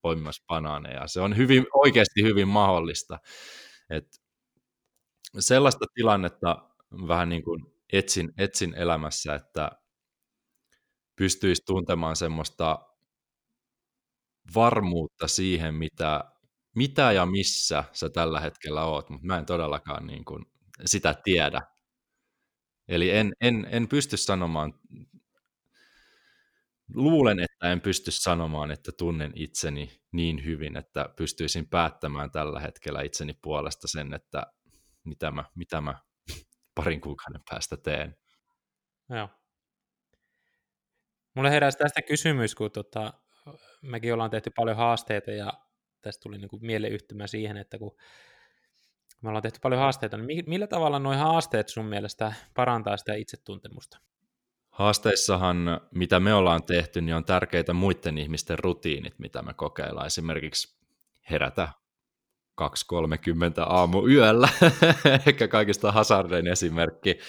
[0.02, 1.08] poimimassa banaaneja.
[1.08, 3.20] Se on hyvin, oikeasti hyvin mahdollista.
[3.90, 4.08] Et
[5.40, 6.70] sellaista tilannetta
[7.08, 9.72] vähän niin kuin etsin, etsin elämässä, että
[11.16, 12.80] pystyisi tuntemaan semmoista
[14.56, 16.24] varmuutta siihen, mitä,
[16.78, 20.46] mitä ja missä sä tällä hetkellä oot, mutta mä en todellakaan niin kuin
[20.86, 21.62] sitä tiedä.
[22.88, 24.74] Eli en, en, en pysty sanomaan,
[26.94, 33.02] luulen, että en pysty sanomaan, että tunnen itseni niin hyvin, että pystyisin päättämään tällä hetkellä
[33.02, 34.44] itseni puolesta sen, että
[35.04, 36.00] mitä mä, mitä mä
[36.76, 38.16] parin kuukauden päästä teen.
[39.10, 39.30] Joo.
[41.34, 43.14] Mulle heräsi tästä kysymys, kun tota,
[43.82, 45.67] mekin ollaan tehty paljon haasteita ja
[46.02, 47.96] tästä tuli niin mieleyhtymä siihen, että kun
[49.22, 53.98] me ollaan tehty paljon haasteita, niin millä tavalla nuo haasteet sun mielestä parantaa sitä itsetuntemusta?
[54.70, 60.08] Haasteissahan, mitä me ollaan tehty, niin on tärkeitä muiden ihmisten rutiinit, mitä me kokeillaan.
[60.08, 60.78] Esimerkiksi
[61.30, 61.70] herätä
[62.62, 62.68] 2.30
[63.66, 64.50] aamu yöllä,
[65.28, 67.20] ehkä kaikista hazardein esimerkki.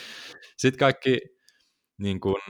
[0.57, 1.21] Sitten kaikki
[1.99, 2.43] niin kuin,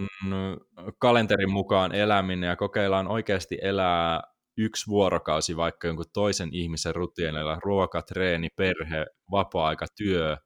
[0.99, 4.23] kalenterin mukaan eläminen ja kokeillaan oikeasti elää
[4.59, 10.37] yksi vuorokausi vaikka jonkun toisen ihmisen rutiineilla, ruoka, treeni, perhe, vapaa-aika, työ,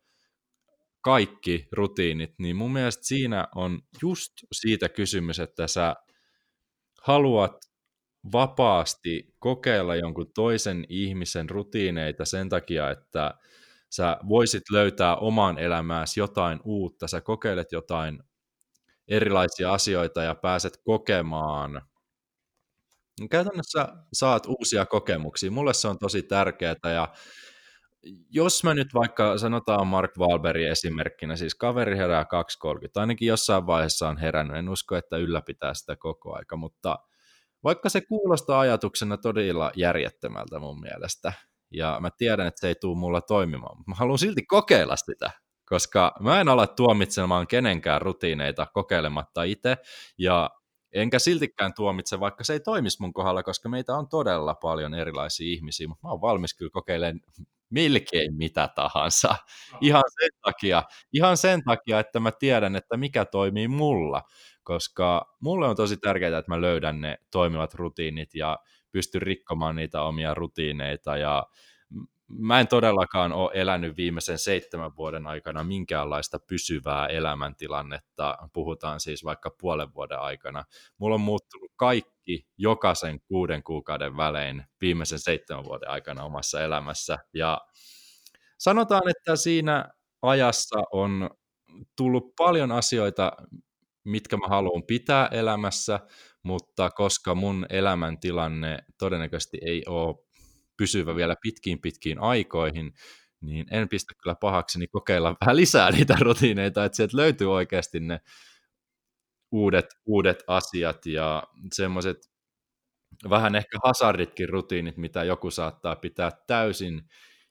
[1.00, 5.96] kaikki rutiinit, niin mun mielestä siinä on just siitä kysymys, että sä
[7.02, 7.56] haluat
[8.32, 13.34] vapaasti kokeilla jonkun toisen ihmisen rutiineita sen takia, että
[13.90, 18.22] sä voisit löytää oman elämääsi jotain uutta, sä kokeilet jotain
[19.08, 21.82] erilaisia asioita ja pääset kokemaan.
[23.30, 25.50] Käytännössä saat uusia kokemuksia.
[25.50, 27.08] Mulle se on tosi tärkeää ja
[28.30, 34.08] jos mä nyt vaikka sanotaan Mark Wahlbergin esimerkkinä, siis kaveri herää 2.30, ainakin jossain vaiheessa
[34.08, 36.98] on herännyt, en usko, että ylläpitää sitä koko aika, mutta
[37.64, 41.32] vaikka se kuulostaa ajatuksena todella järjettömältä mun mielestä,
[41.70, 45.30] ja mä tiedän, että se ei tule mulla toimimaan, mutta mä haluan silti kokeilla sitä,
[45.68, 49.76] koska mä en ala tuomitsemaan kenenkään rutiineita kokeilematta itse,
[50.18, 50.50] ja
[50.92, 55.52] enkä siltikään tuomitse, vaikka se ei toimisi mun kohdalla, koska meitä on todella paljon erilaisia
[55.52, 57.20] ihmisiä, mutta mä oon valmis kyllä kokeilemaan
[57.70, 59.34] melkein mitä tahansa.
[59.80, 60.82] Ihan sen takia,
[61.12, 64.22] ihan sen takia, että mä tiedän, että mikä toimii mulla,
[64.62, 68.58] koska mulle on tosi tärkeää, että mä löydän ne toimivat rutiinit ja
[68.92, 71.46] pystyn rikkomaan niitä omia rutiineita ja
[72.38, 79.50] mä en todellakaan ole elänyt viimeisen seitsemän vuoden aikana minkäänlaista pysyvää elämäntilannetta, puhutaan siis vaikka
[79.60, 80.64] puolen vuoden aikana.
[80.98, 87.60] Mulla on muuttunut kaikki jokaisen kuuden kuukauden välein viimeisen seitsemän vuoden aikana omassa elämässä, ja
[88.58, 89.88] sanotaan, että siinä
[90.22, 91.30] ajassa on
[91.96, 93.32] tullut paljon asioita,
[94.04, 96.00] mitkä mä haluan pitää elämässä,
[96.42, 100.16] mutta koska mun elämäntilanne todennäköisesti ei ole
[100.76, 102.92] pysyvä vielä pitkiin pitkiin aikoihin,
[103.40, 108.20] niin en pistä kyllä pahakseni kokeilla vähän lisää niitä rutiineita, että sieltä löytyy oikeasti ne
[109.52, 111.42] uudet, uudet asiat ja
[111.72, 112.16] semmoiset
[113.30, 117.02] vähän ehkä hazarditkin rutiinit, mitä joku saattaa pitää täysin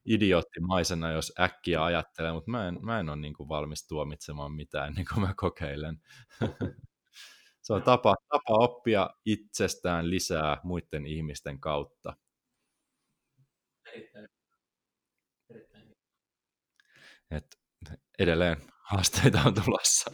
[0.05, 4.87] idioottimaisena, jos äkkiä ajattelee, mutta mä en, mä en ole niin kuin valmis tuomitsemaan mitään
[4.87, 5.97] ennen kuin mä kokeilen.
[7.61, 12.13] Se on tapa, tapa oppia itsestään lisää muiden ihmisten kautta.
[13.93, 14.27] Erittäin.
[15.49, 15.95] Erittäin.
[17.31, 17.45] Et
[18.19, 20.11] edelleen haasteita on tulossa.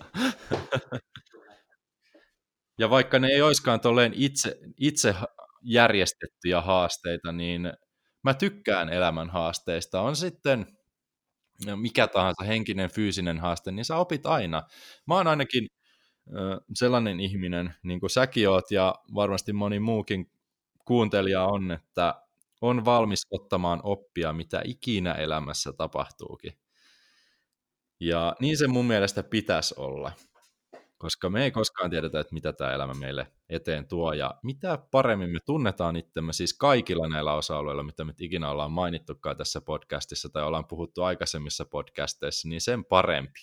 [2.79, 5.15] ja vaikka ne ei olisikaan tolleen itse, itse
[5.61, 7.73] järjestettyjä haasteita, niin
[8.23, 10.01] mä tykkään elämän haasteista.
[10.01, 10.77] On sitten
[11.75, 14.63] mikä tahansa henkinen, fyysinen haaste, niin sä opit aina.
[15.07, 15.67] Mä oon ainakin
[16.73, 20.31] sellainen ihminen, niin kuin säkin oot ja varmasti moni muukin
[20.85, 22.15] kuuntelija on, että
[22.61, 26.53] on valmis ottamaan oppia, mitä ikinä elämässä tapahtuukin.
[27.99, 30.11] Ja niin se mun mielestä pitäisi olla,
[30.97, 35.29] koska me ei koskaan tiedetä, että mitä tämä elämä meille eteen tuo, ja mitä paremmin
[35.29, 40.43] me tunnetaan itsemme, siis kaikilla näillä osa-alueilla, mitä me ikinä ollaan mainittukaan tässä podcastissa, tai
[40.43, 43.39] ollaan puhuttu aikaisemmissa podcasteissa, niin sen parempi.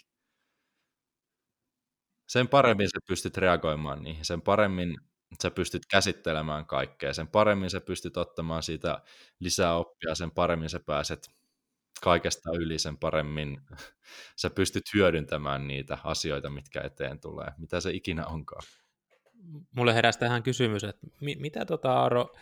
[2.28, 4.96] Sen paremmin sä pystyt reagoimaan niihin, sen paremmin
[5.42, 9.02] sä pystyt käsittelemään kaikkea, sen paremmin sä pystyt ottamaan siitä
[9.40, 11.30] lisää oppia, sen paremmin sä pääset
[12.00, 13.60] kaikesta yli, sen paremmin
[14.42, 18.62] sä pystyt hyödyntämään niitä asioita, mitkä eteen tulee, mitä se ikinä onkaan.
[19.76, 22.34] Mulle heräsi tähän kysymys, että mi- mitä tota Aaro,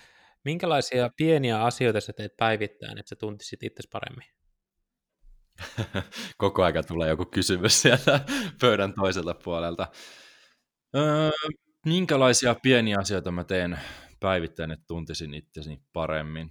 [0.44, 4.26] minkälaisia pieniä asioita sä teet päivittäin, että sä tuntisit itse paremmin?
[6.38, 8.20] Koko aika tulee joku kysymys sieltä
[8.60, 9.88] pöydän toiselta puolelta.
[10.96, 11.30] Öö,
[11.86, 13.78] minkälaisia pieniä asioita mä teen
[14.20, 16.50] päivittäin, että tuntisin itseni paremmin?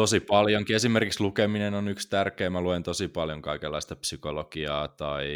[0.00, 0.76] tosi paljonkin.
[0.76, 2.50] Esimerkiksi lukeminen on yksi tärkeä.
[2.50, 5.28] Mä luen tosi paljon kaikenlaista psykologiaa tai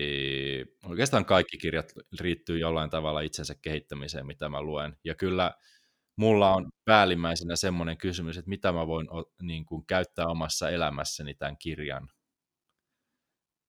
[0.85, 4.97] oikeastaan kaikki kirjat riittyy jollain tavalla itsensä kehittämiseen, mitä mä luen.
[5.05, 5.55] Ja kyllä
[6.17, 9.07] mulla on päällimmäisenä semmoinen kysymys, että mitä mä voin
[9.43, 12.09] niin kuin, käyttää omassa elämässäni tämän kirjan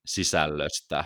[0.05, 1.05] sisällöstä.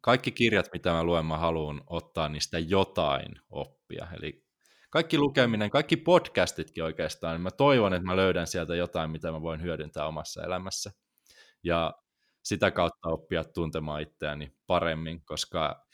[0.00, 4.06] Kaikki kirjat, mitä mä luen, mä haluan ottaa niistä jotain oppia.
[4.18, 4.44] Eli
[4.90, 9.42] kaikki lukeminen, kaikki podcastitkin oikeastaan, niin mä toivon, että mä löydän sieltä jotain, mitä mä
[9.42, 10.90] voin hyödyntää omassa elämässä.
[11.62, 11.94] Ja
[12.42, 15.86] sitä kautta oppia tuntemaan itseäni paremmin, koska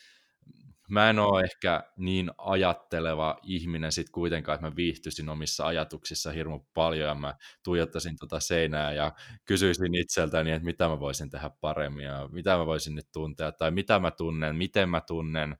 [0.90, 6.60] mä en ole ehkä niin ajatteleva ihminen sit kuitenkaan, että mä viihtyisin omissa ajatuksissa hirmu
[6.74, 7.34] paljon ja mä
[7.64, 9.12] tuijottaisin tota seinää ja
[9.44, 13.70] kysyisin itseltäni, että mitä mä voisin tehdä paremmin ja mitä mä voisin nyt tuntea tai
[13.70, 15.56] mitä mä tunnen, miten mä tunnen.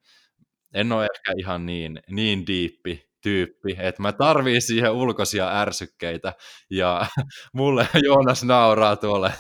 [0.75, 6.33] En ole ehkä ihan niin, niin diippi tyyppi, että mä tarviin siihen ulkoisia ärsykkeitä
[6.71, 7.07] ja
[7.53, 9.33] mulle Joonas nauraa tuolle.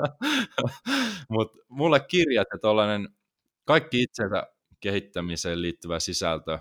[1.30, 3.08] Mutta mulle kirjat ja tollainen
[3.66, 4.46] kaikki itsensä
[4.82, 6.58] kehittämiseen liittyvä sisältö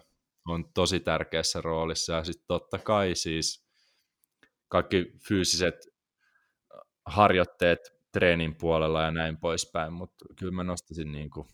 [0.47, 3.65] on tosi tärkeässä roolissa ja sitten totta kai siis
[4.67, 5.75] kaikki fyysiset
[7.05, 7.79] harjoitteet
[8.11, 11.47] treenin puolella ja näin poispäin, mutta kyllä mä nostaisin niin kuin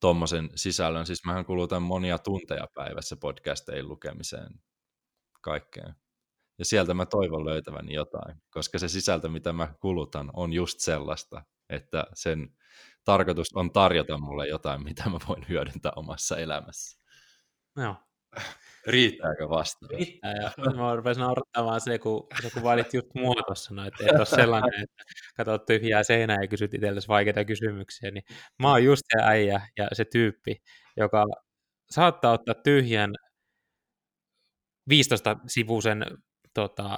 [0.00, 1.06] tuommoisen sisällön.
[1.06, 4.60] Siis mähän kulutan monia tunteja päivässä podcastein lukemiseen
[5.40, 5.94] kaikkeen.
[6.58, 11.42] Ja sieltä mä toivon löytäväni jotain, koska se sisältö, mitä mä kulutan, on just sellaista,
[11.68, 12.56] että sen
[13.04, 17.02] tarkoitus on tarjota mulle jotain, mitä mä voin hyödyntää omassa elämässä.
[17.76, 17.96] Joo.
[18.86, 19.86] Riittääkö vasta?
[19.90, 24.16] Riittää, ja mä rupesin naurattamaan se, kun sä kuvailit just mua tuossa, no, että et
[24.16, 25.02] ole sellainen, että
[25.36, 28.24] katsot tyhjää seinää ja kysyt itsellesi vaikeita kysymyksiä, niin
[28.58, 30.62] mä oon just se äijä ja se tyyppi,
[30.96, 31.26] joka
[31.90, 33.14] saattaa ottaa tyhjän
[34.90, 36.18] 15-sivuisen
[36.54, 36.96] tota,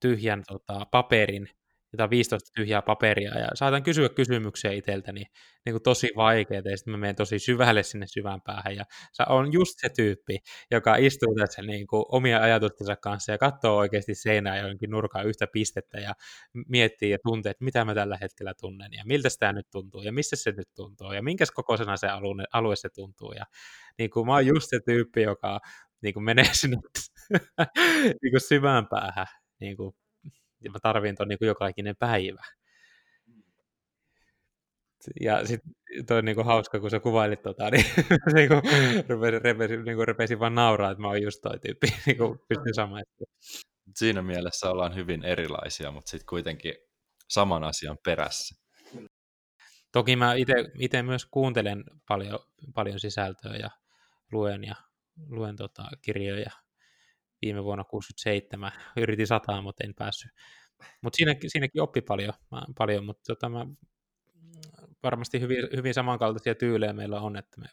[0.00, 1.48] tyhjän tota, paperin
[1.92, 5.24] jotain 15 tyhjää paperia ja saatan kysyä kysymyksiä itseltäni
[5.64, 9.22] niin kuin tosi vaikeita ja sitten mä menen tosi syvälle sinne syvään päähän ja se
[9.28, 10.38] on just se tyyppi,
[10.70, 15.46] joka istuu tässä niin kuin omia ajatustensa kanssa ja katsoo oikeasti seinää jonkin nurkaan yhtä
[15.52, 16.14] pistettä ja
[16.68, 20.12] miettii ja tuntee, että mitä mä tällä hetkellä tunnen ja miltä sitä nyt tuntuu ja
[20.12, 23.44] missä se nyt tuntuu ja minkä kokoisena se alue, alue se tuntuu ja
[23.98, 25.60] niin kuin mä oon just se tyyppi, joka
[26.02, 26.76] niin kuin menee sinne
[28.22, 29.26] niin kuin syvään päähän
[29.60, 29.94] niin kuin
[30.64, 32.42] ja mä tarvin ton niin joka ikinen päivä.
[35.20, 35.72] Ja sitten
[36.06, 37.84] toi on niinku hauska, kun sä kuvailit tota, niin
[38.34, 38.54] niinku,
[39.08, 43.34] rupesin, rupesin, niinku, rupesin vaan nauraa, että mä oon just toi tyyppi, niinku, pystyn samaistumaan.
[43.96, 46.74] Siinä mielessä ollaan hyvin erilaisia, mutta sitten kuitenkin
[47.28, 48.54] saman asian perässä.
[49.92, 50.34] Toki mä
[50.78, 52.38] itse myös kuuntelen paljon,
[52.74, 53.70] paljon sisältöä ja
[54.32, 54.74] luen, ja,
[55.28, 56.50] luen tota, kirjoja
[57.42, 58.72] viime vuonna 67.
[59.02, 60.30] Yritin sataa, mutta en päässyt.
[61.02, 62.34] Mutta siinäkin, siinäkin oppi paljon,
[62.78, 63.66] paljon mutta tota, mä,
[65.02, 67.66] varmasti hyvin, hyvin samankaltaisia tyylejä meillä on, että me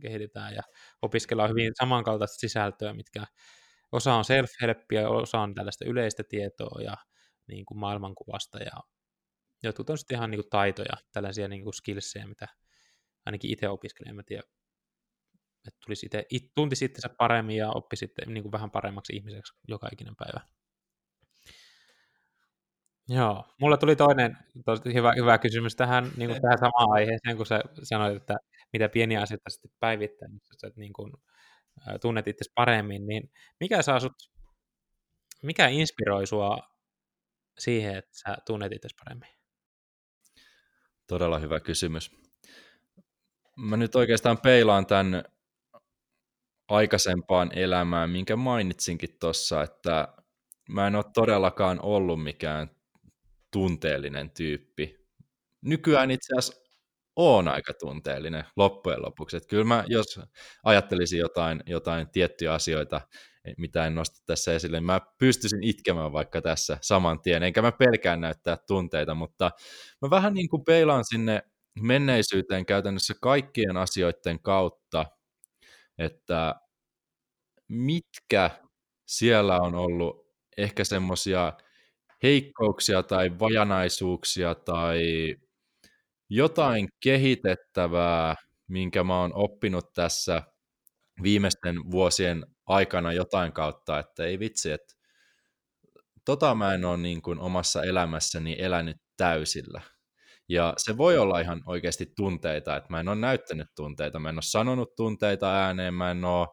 [0.00, 0.62] kehitetään ja
[1.02, 3.26] opiskellaan hyvin samankaltaista sisältöä, mitkä
[3.92, 6.96] osa on self-helppiä, osa on tällaista yleistä tietoa ja
[7.46, 8.72] niin kuin maailmankuvasta ja
[9.62, 12.48] jotkut on sitten ihan niin kuin taitoja, tällaisia niin kuin skillsejä, mitä
[13.26, 14.42] ainakin itse opiskelen, en mä tiedä,
[15.68, 19.88] että tulisi itse, tuntisi itsensä paremmin ja oppisi sitten niin kuin vähän paremmaksi ihmiseksi joka
[19.92, 20.40] ikinen päivä.
[23.08, 27.46] Joo, mulla tuli toinen tosi hyvä, hyvä kysymys tähän, niin kuin tähän samaan aiheeseen, kun
[27.46, 28.36] sä sanoit, että
[28.72, 31.12] mitä pieniä asioita sitten päivittäin, niin sä niin kuin,
[32.00, 34.12] tunnet itse paremmin, niin mikä saa sut,
[35.42, 36.58] mikä inspiroi sua
[37.58, 39.28] siihen, että sä tunnet itse paremmin?
[41.06, 42.10] Todella hyvä kysymys.
[43.56, 45.24] Mä nyt oikeastaan peilaan tämän
[46.68, 50.08] aikaisempaan elämään, minkä mainitsinkin tuossa, että
[50.68, 52.70] mä en ole todellakaan ollut mikään
[53.52, 55.06] tunteellinen tyyppi.
[55.64, 56.66] Nykyään itse asiassa
[57.16, 59.36] on aika tunteellinen loppujen lopuksi.
[59.36, 60.20] Että kyllä mä, jos
[60.64, 63.00] ajattelisin jotain, jotain tiettyjä asioita,
[63.58, 67.72] mitä en nosta tässä esille, niin mä pystyisin itkemään vaikka tässä saman tien, enkä mä
[67.72, 69.50] pelkään näyttää tunteita, mutta
[70.02, 71.42] mä vähän niin kuin peilaan sinne
[71.80, 75.06] menneisyyteen käytännössä kaikkien asioiden kautta,
[75.98, 76.54] että
[77.68, 78.50] mitkä
[79.06, 80.26] siellä on ollut
[80.56, 81.52] ehkä semmoisia
[82.22, 85.00] heikkouksia tai vajanaisuuksia tai
[86.30, 88.34] jotain kehitettävää,
[88.68, 90.42] minkä mä oon oppinut tässä
[91.22, 94.94] viimeisten vuosien aikana jotain kautta, että ei vitsi, että
[96.24, 99.80] tota mä en ole niin kuin omassa elämässäni elänyt täysillä.
[100.48, 104.36] Ja se voi olla ihan oikeasti tunteita, että mä en ole näyttänyt tunteita, mä en
[104.36, 106.48] ole sanonut tunteita ääneen, mä en ole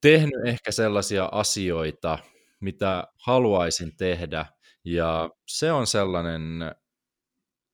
[0.00, 2.18] tehnyt ehkä sellaisia asioita,
[2.60, 4.46] mitä haluaisin tehdä,
[4.84, 6.74] ja se on sellainen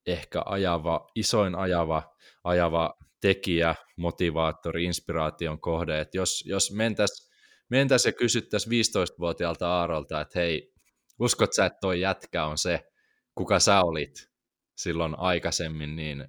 [0.06, 2.02] ehkä ajava, isoin ajava,
[2.44, 7.32] ajava tekijä, motivaattori, inspiraation kohde, että jos, jos mentäisiin
[7.70, 10.72] mentäisi ja kysyttäisiin 15-vuotiaalta Aarolta, että hei,
[11.20, 12.80] uskot sä, että toi jätkä on se,
[13.34, 14.31] kuka sä olit
[14.82, 16.24] silloin aikaisemmin, niin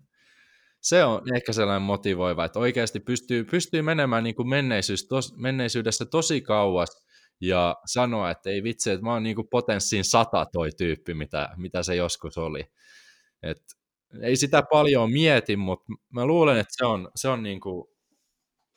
[0.81, 6.05] se on ehkä sellainen motivoiva, että oikeasti pystyy, pystyy menemään niin kuin menneisyys, tos, menneisyydessä
[6.05, 7.05] tosi kauas
[7.41, 11.49] ja sanoa, että ei vitsi, että mä oon niin kuin potenssiin sata toi tyyppi, mitä,
[11.57, 12.63] mitä se joskus oli.
[13.43, 13.63] Et
[14.21, 17.85] ei sitä paljon mieti, mutta mä luulen, että se on, se on niin kuin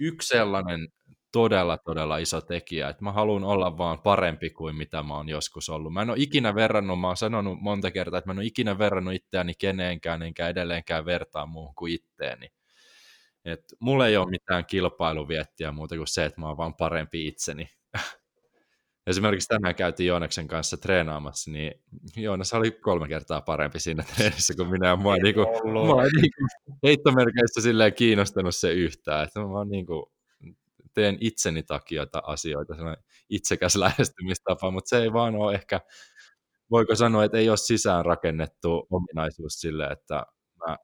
[0.01, 0.89] yksi sellainen
[1.37, 5.69] todella, todella iso tekijä, että mä haluan olla vaan parempi kuin mitä mä oon joskus
[5.69, 5.93] ollut.
[5.93, 8.79] Mä en ole ikinä verrannut, mä oon sanonut monta kertaa, että mä en ole ikinä
[8.79, 12.49] verrannut itseäni keneenkään, enkä edelleenkään vertaa muuhun kuin itteeni.
[13.45, 17.71] Et mulla ei ole mitään kilpailuviettiä muuta kuin se, että mä oon vaan parempi itseni.
[19.07, 21.73] Esimerkiksi tänään käytiin Joonaksen kanssa treenaamassa, niin
[22.17, 24.97] Joonas oli kolme kertaa parempi siinä treenissä kuin minä.
[24.97, 26.47] Mua, ei niinku, mua ei niinku
[26.83, 29.25] heittomerkeissä silleen kiinnostanut se yhtään.
[29.25, 30.16] Että mä oon niinku,
[30.97, 35.81] teen itseni takia asioita, sellainen itsekäs lähestymistapa, mutta se ei vaan ole ehkä,
[36.71, 40.27] voiko sanoa, että ei ole sisään rakennettu ominaisuus sille, että
[40.67, 40.77] mä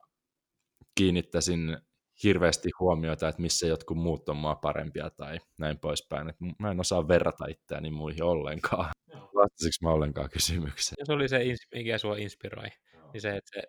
[0.95, 1.77] kiinnittäisin
[2.23, 6.29] hirveästi huomiota, että missä jotkut muut on mua parempia tai näin poispäin.
[6.29, 8.91] Et mä en osaa verrata itseäni muihin ollenkaan.
[9.35, 10.95] Vastasiko mä ollenkaan kysymykseen?
[10.99, 11.39] Ja se oli se,
[11.75, 12.67] mikä sua inspiroi.
[13.13, 13.63] Niin se, että se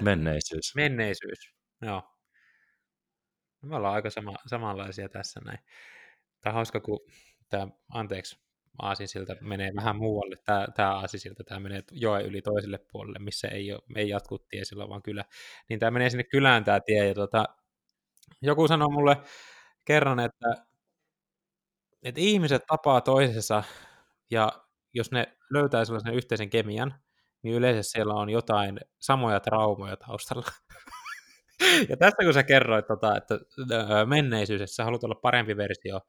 [0.00, 0.72] menneisyys.
[0.76, 1.52] Menneisyys,
[1.82, 2.02] joo.
[3.62, 5.58] Me ollaan aika sama, samanlaisia tässä näin.
[6.40, 7.00] Tämä on hauska, kun
[7.48, 8.40] tämä, anteeksi,
[8.78, 10.36] Aasinsilta menee vähän muualle.
[10.44, 14.64] Tämä, tämä Aasinsilta, tämä menee joen yli toiselle puolelle, missä ei, ole, ei jatku tie
[14.64, 15.24] sillä vaan kylä.
[15.68, 17.08] Niin tämä menee sinne kylään tämä tie.
[17.08, 17.44] Ja tota,
[18.42, 19.16] joku sanoi mulle
[19.84, 20.66] kerran, että,
[22.02, 23.62] että ihmiset tapaa toisessa
[24.30, 24.52] ja
[24.94, 26.94] jos ne löytää sellaisen yhteisen kemian,
[27.42, 30.46] niin yleensä siellä on jotain samoja traumoja taustalla.
[31.88, 33.38] ja tästä kun sä kerroit, tota, että
[34.06, 36.00] menneisyys, että sä haluat olla parempi versio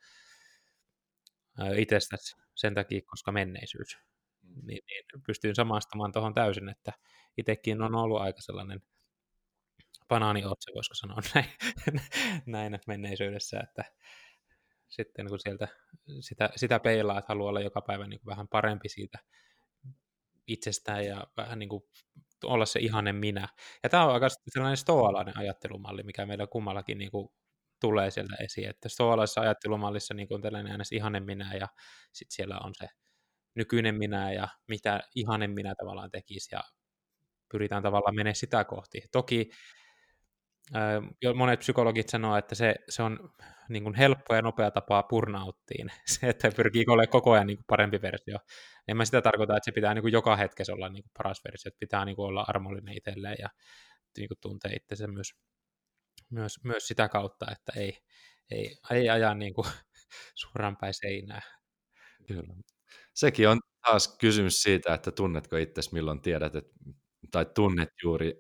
[1.77, 3.97] itsestäsi sen takia, koska menneisyys,
[4.41, 4.49] mm.
[4.67, 6.93] niin, niin pystyn samastamaan tuohon täysin, että
[7.37, 8.81] itsekin on ollut aika sellainen
[10.07, 11.49] banaaniotse, voisiko sanoa näin,
[12.45, 13.83] näin menneisyydessä, että
[14.89, 15.67] sitten kun sieltä
[16.19, 19.19] sitä, sitä peilaa, että haluaa olla joka päivä niin vähän parempi siitä
[20.47, 21.83] itsestään ja vähän niin kuin
[22.43, 23.47] olla se ihanen minä.
[23.83, 27.29] Ja tämä on aika sellainen stoalainen ajattelumalli, mikä meillä kummallakin niin kuin
[27.81, 31.67] tulee sieltä esiin, että stoalaisessa ajattelumallissa niin kuin tällainen äänes ihanen minä ja
[32.13, 32.87] sitten siellä on se
[33.55, 36.61] nykyinen minä ja mitä ihanen minä tavallaan tekisi ja
[37.51, 39.01] pyritään tavallaan menemään sitä kohti.
[39.11, 39.49] Toki
[41.35, 43.33] monet psykologit sanoo, että se, se on
[43.69, 47.65] niin kuin helppo ja nopea tapa burnouttiin, se, että pyrkii olemaan koko ajan niin kuin
[47.67, 48.37] parempi versio.
[48.87, 51.41] En mä sitä tarkoita, että se pitää niin kuin joka hetkessä olla niin kuin paras
[51.45, 53.49] versio, että pitää niin kuin olla armollinen itselleen ja
[54.17, 55.31] niin kuin tuntee itsensä myös,
[56.29, 57.97] myös, myös sitä kautta, että ei,
[58.51, 59.67] ei, ei aja niin kuin
[60.41, 61.41] suoraan päin seinää.
[62.27, 62.53] Kyllä.
[63.13, 66.71] Sekin on taas kysymys siitä, että tunnetko itsesi milloin tiedät, että,
[67.31, 68.39] tai tunnet juuri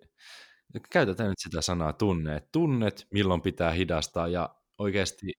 [0.91, 5.31] käytetään nyt sitä sanaa tunne, että tunnet, milloin pitää hidastaa ja oikeasti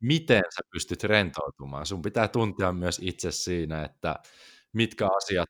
[0.00, 1.86] miten sä pystyt rentoutumaan.
[1.86, 4.16] Sun pitää tuntea myös itse siinä, että
[4.72, 5.48] mitkä asiat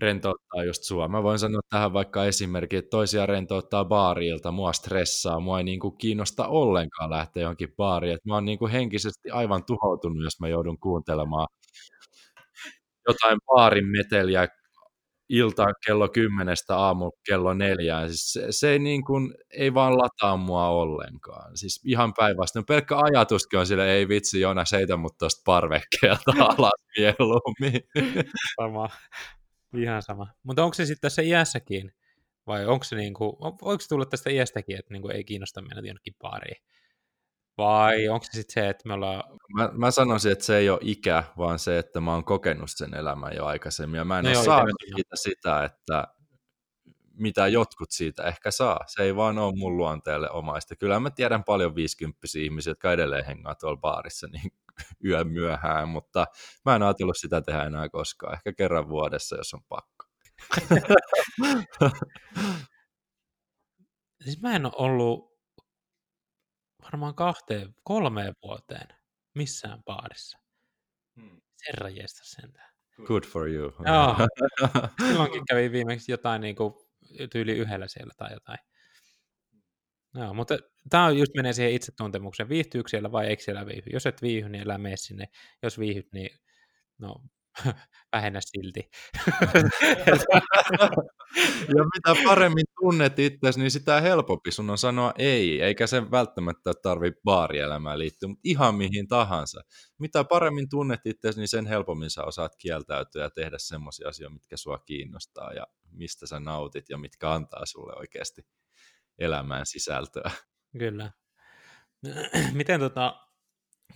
[0.00, 1.08] rentouttaa just sua.
[1.08, 5.90] Mä voin sanoa tähän vaikka esimerkki, että toisia rentouttaa baarilta, mua stressaa, mua ei niinku
[5.90, 8.14] kiinnosta ollenkaan lähteä johonkin baariin.
[8.14, 11.46] Et mä oon niinku henkisesti aivan tuhoutunut, jos mä joudun kuuntelemaan
[13.08, 14.48] jotain baarin meteliä
[15.30, 18.08] ilta kello kymmenestä aamu kello neljään.
[18.08, 21.56] Siis se, se ei, niin kuin, ei vaan lataa mua ollenkaan.
[21.56, 22.66] Siis ihan päinvastoin.
[22.66, 27.80] Pelkkä ajatuskin on sille, ei vitsi Jona, seitä mut tuosta parvekkeelta alas mieluummin.
[28.60, 28.88] Sama.
[29.76, 30.26] Ihan sama.
[30.42, 31.92] Mutta onko se sitten tässä iässäkin?
[32.46, 36.14] Vai onko se, niinku, voiko se tulla tästä iästäkin, että niinku ei kiinnosta mennä jonnekin
[36.20, 36.62] baariin?
[37.60, 39.22] Vai onko se sitten se, että me ollaan...
[39.54, 42.94] Mä, mä sanoisin, että se ei ole ikä, vaan se, että mä oon kokenut sen
[42.94, 43.98] elämän jo aikaisemmin.
[43.98, 46.04] Ja mä en no ole saanut siitä sitä, että
[47.20, 48.78] mitä jotkut siitä ehkä saa.
[48.86, 50.76] Se ei vaan ole mun luonteelle omaista.
[50.76, 54.52] Kyllä mä tiedän paljon 50 ihmisiä, jotka edelleen hengaa tuolla baarissa niin
[55.08, 56.26] yön myöhään, mutta
[56.64, 58.34] mä en ajatellut sitä tehdä enää koskaan.
[58.34, 60.06] Ehkä kerran vuodessa, jos on pakko.
[64.24, 65.29] siis mä en ole ollut
[66.82, 68.88] varmaan kahteen, kolmeen vuoteen
[69.34, 70.38] missään baarissa.
[71.20, 71.40] Hmm.
[71.64, 72.70] Serrajeesta sentään.
[73.04, 73.72] Good for you.
[73.86, 74.16] Joo.
[75.08, 76.74] Silloinkin kävi viimeksi jotain niin kuin,
[77.32, 78.58] tyyli yhdellä siellä tai jotain.
[80.14, 80.58] Joo, mutta
[80.90, 82.48] tämä on just menee siihen itsetuntemukseen.
[82.48, 83.90] Viihtyykö siellä vai eikö siellä viihdy?
[83.92, 85.28] Jos et viihdy, niin älä mene sinne.
[85.62, 86.30] Jos viihdyt, niin
[86.98, 87.14] no
[88.12, 88.90] vähennä silti.
[91.76, 96.72] ja mitä paremmin tunnet itsesi, niin sitä helpompi sun on sanoa ei, eikä se välttämättä
[96.82, 99.60] tarvitse baarielämään liittyä, mutta ihan mihin tahansa.
[99.98, 104.56] Mitä paremmin tunnet itsesi, niin sen helpommin sä osaat kieltäytyä ja tehdä semmoisia asioita, mitkä
[104.56, 108.42] sua kiinnostaa ja mistä sä nautit ja mitkä antaa sulle oikeasti
[109.18, 110.30] elämään sisältöä.
[110.78, 111.12] Kyllä.
[112.52, 113.29] Miten tota,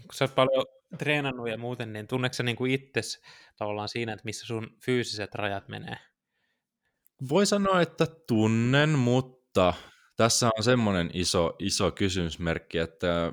[0.03, 0.67] kun sä oot paljon
[0.99, 3.23] treenannut ja muuten, niin tunneeko sä niin kuin itses
[3.57, 5.97] tavallaan siinä, että missä sun fyysiset rajat menee?
[7.29, 9.75] Voi sanoa, että tunnen, mutta
[10.17, 13.33] tässä on semmoinen iso, iso kysymysmerkki, että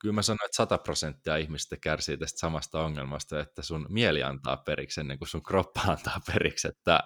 [0.00, 4.56] kyllä mä sanon, että 100 prosenttia ihmistä kärsii tästä samasta ongelmasta, että sun mieli antaa
[4.56, 7.00] periksi ennen kuin sun kroppa antaa periksi, että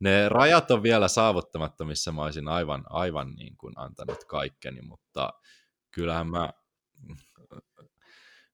[0.00, 5.32] ne rajat on vielä saavuttamatta, missä mä olisin aivan, aivan niin kuin antanut kaikkeni, mutta
[5.90, 6.50] kyllähän mä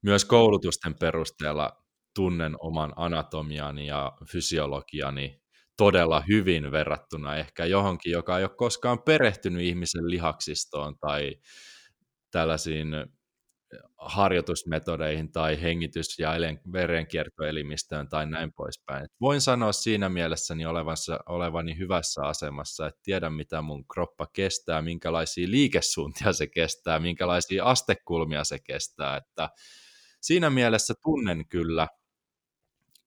[0.02, 1.82] myös koulutusten perusteella
[2.14, 5.40] tunnen oman anatomiani ja fysiologiani
[5.76, 11.34] todella hyvin verrattuna ehkä johonkin, joka ei ole koskaan perehtynyt ihmisen lihaksistoon tai
[12.30, 12.88] tällaisiin
[13.98, 16.30] harjoitusmetodeihin tai hengitys- ja
[16.72, 19.04] verenkiertoelimistöön tai näin poispäin.
[19.04, 24.82] Et voin sanoa siinä mielessäni olevassa, olevani hyvässä asemassa, että tiedän mitä mun kroppa kestää,
[24.82, 29.48] minkälaisia liikesuuntia se kestää, minkälaisia astekulmia se kestää, että
[30.26, 31.88] siinä mielessä tunnen kyllä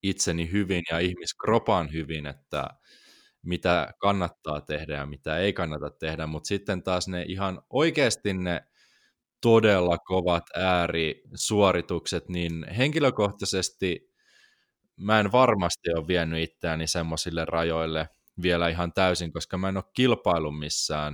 [0.03, 2.69] itseni hyvin ja ihmiskropan hyvin, että
[3.41, 8.61] mitä kannattaa tehdä ja mitä ei kannata tehdä, mutta sitten taas ne ihan oikeasti ne
[9.41, 14.13] todella kovat äärisuoritukset, niin henkilökohtaisesti
[14.97, 18.09] mä en varmasti ole vienyt itseäni semmoisille rajoille
[18.41, 21.13] vielä ihan täysin, koska mä en ole kilpailu missään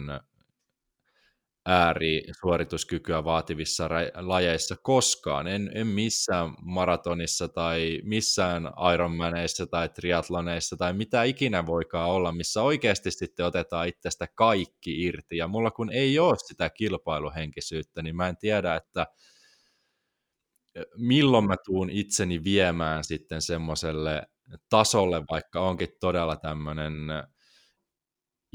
[1.66, 5.47] äärisuorituskykyä vaativissa lajeissa koskaan.
[5.47, 8.63] En, en missään maratonissa tai missään
[8.93, 15.38] Ironmaneissa tai triatloneissa tai mitä ikinä voikaan olla, missä oikeasti sitten otetaan itsestä kaikki irti.
[15.38, 19.07] Ja mulla kun ei ole sitä kilpailuhenkisyyttä, niin mä en tiedä, että
[20.97, 24.24] milloin mä tuun itseni viemään sitten semmoiselle
[24.70, 26.93] tasolle, vaikka onkin todella tämmöinen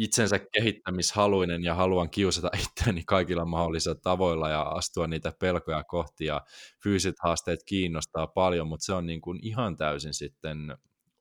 [0.00, 6.40] itsensä kehittämishaluinen ja haluan kiusata itseäni kaikilla mahdollisilla tavoilla ja astua niitä pelkoja kohti ja
[6.82, 10.76] fyysiset haasteet kiinnostaa paljon, mutta se on niin kuin ihan täysin sitten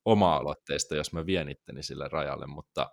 [0.05, 2.91] oma-aloitteista, jos mä vien itteni sille rajalle, mutta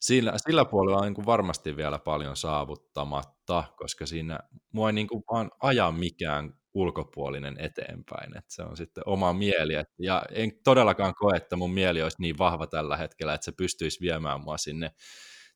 [0.00, 4.38] sillä, sillä puolella on niin kuin varmasti vielä paljon saavuttamatta, koska siinä
[4.72, 8.36] mua ei niin kuin vaan aja mikään ulkopuolinen eteenpäin.
[8.36, 9.74] että se on sitten oma mieli.
[9.74, 13.52] Et, ja en todellakaan koe, että mun mieli olisi niin vahva tällä hetkellä, että se
[13.52, 14.90] pystyisi viemään mua sinne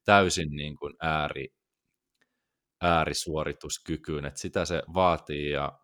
[0.05, 1.49] täysin niin kuin ääri,
[2.81, 4.25] äärisuorituskykyyn.
[4.25, 5.79] että sitä se vaatii ja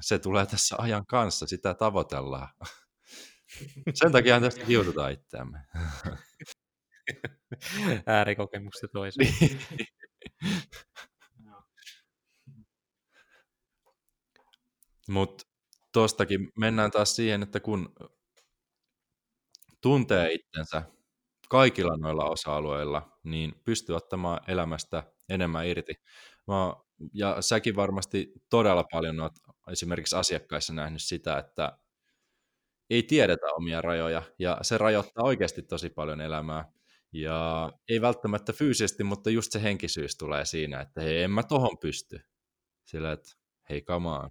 [0.00, 2.48] se tulee tässä ajan kanssa, sitä tavoitellaan.
[3.94, 5.58] Sen takia tästä kiusataan itseämme.
[8.06, 9.34] Äärikokemukset toiseen.
[15.08, 15.44] Mutta
[15.92, 17.94] tuostakin mennään taas siihen, että kun
[19.80, 20.82] tuntee itsensä
[21.48, 25.94] kaikilla noilla osa-alueilla, niin pystyy ottamaan elämästä enemmän irti.
[26.46, 26.72] Mä,
[27.14, 29.32] ja säkin varmasti todella paljon olet
[29.72, 31.78] esimerkiksi asiakkaissa nähnyt sitä, että
[32.90, 36.72] ei tiedetä omia rajoja, ja se rajoittaa oikeasti tosi paljon elämää.
[37.12, 41.78] Ja ei välttämättä fyysisesti, mutta just se henkisyys tulee siinä, että hei, en mä tohon
[41.80, 42.20] pysty.
[42.84, 43.28] Sillä, että
[43.70, 44.30] hei, on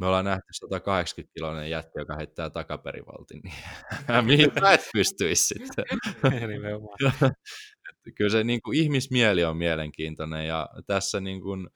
[0.00, 5.84] me ollaan nähty 180 kiloinen jätti, joka heittää takaperivaltin, niin mihin sä et pystyisi sitten?
[8.16, 11.68] Kyllä se niin kuin, ihmismieli on mielenkiintoinen ja tässä niin kuin,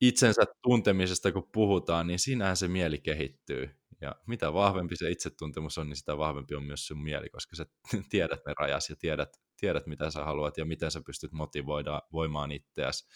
[0.00, 3.70] itsensä tuntemisesta kun puhutaan, niin siinähän se mieli kehittyy.
[4.00, 7.66] Ja mitä vahvempi se itsetuntemus on, niin sitä vahvempi on myös sun mieli, koska sä
[8.10, 9.28] tiedät ne rajas ja tiedät,
[9.60, 13.06] tiedät mitä sä haluat ja miten sä pystyt motivoida voimaan itseäsi,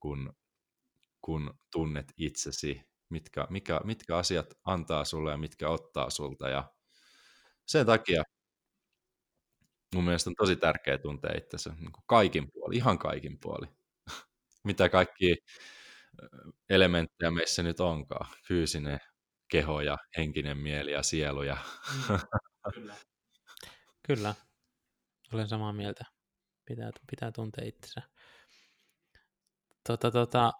[0.00, 0.32] kun,
[1.20, 6.48] kun tunnet itsesi mitkä, mikä, mitkä asiat antaa sulle ja mitkä ottaa sulta.
[6.48, 6.72] Ja
[7.66, 8.22] sen takia
[9.94, 13.66] mun mielestä on tosi tärkeää tuntea itsensä niin kuin kaikin puoli, ihan kaikin puoli.
[14.64, 15.36] Mitä kaikki
[16.68, 18.26] elementtejä meissä nyt onkaan.
[18.48, 18.98] Fyysinen
[19.50, 21.42] keho ja henkinen mieli ja sielu.
[21.42, 21.56] Ja...
[22.08, 22.18] Mm,
[22.74, 22.94] kyllä.
[24.06, 24.34] Kyllä,
[25.32, 26.04] olen samaa mieltä.
[26.64, 28.02] Pitää, pitää tuntea itsensä.
[29.86, 30.52] Tota, tota,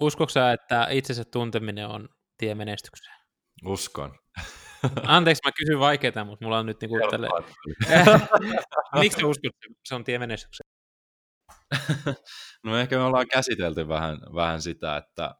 [0.00, 3.16] Uskotko sä, että itsensä tunteminen on tie menestykseen?
[3.64, 4.18] Uskon.
[5.06, 7.28] Anteeksi, mä kysyn vaikeaa, mutta mulla on nyt niinku tälle...
[9.00, 10.70] Miksi sä uskot, että se on tie menestykseen?
[12.64, 15.34] no ehkä me ollaan käsitelty vähän, vähän sitä, että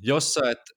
[0.00, 0.75] jos sä et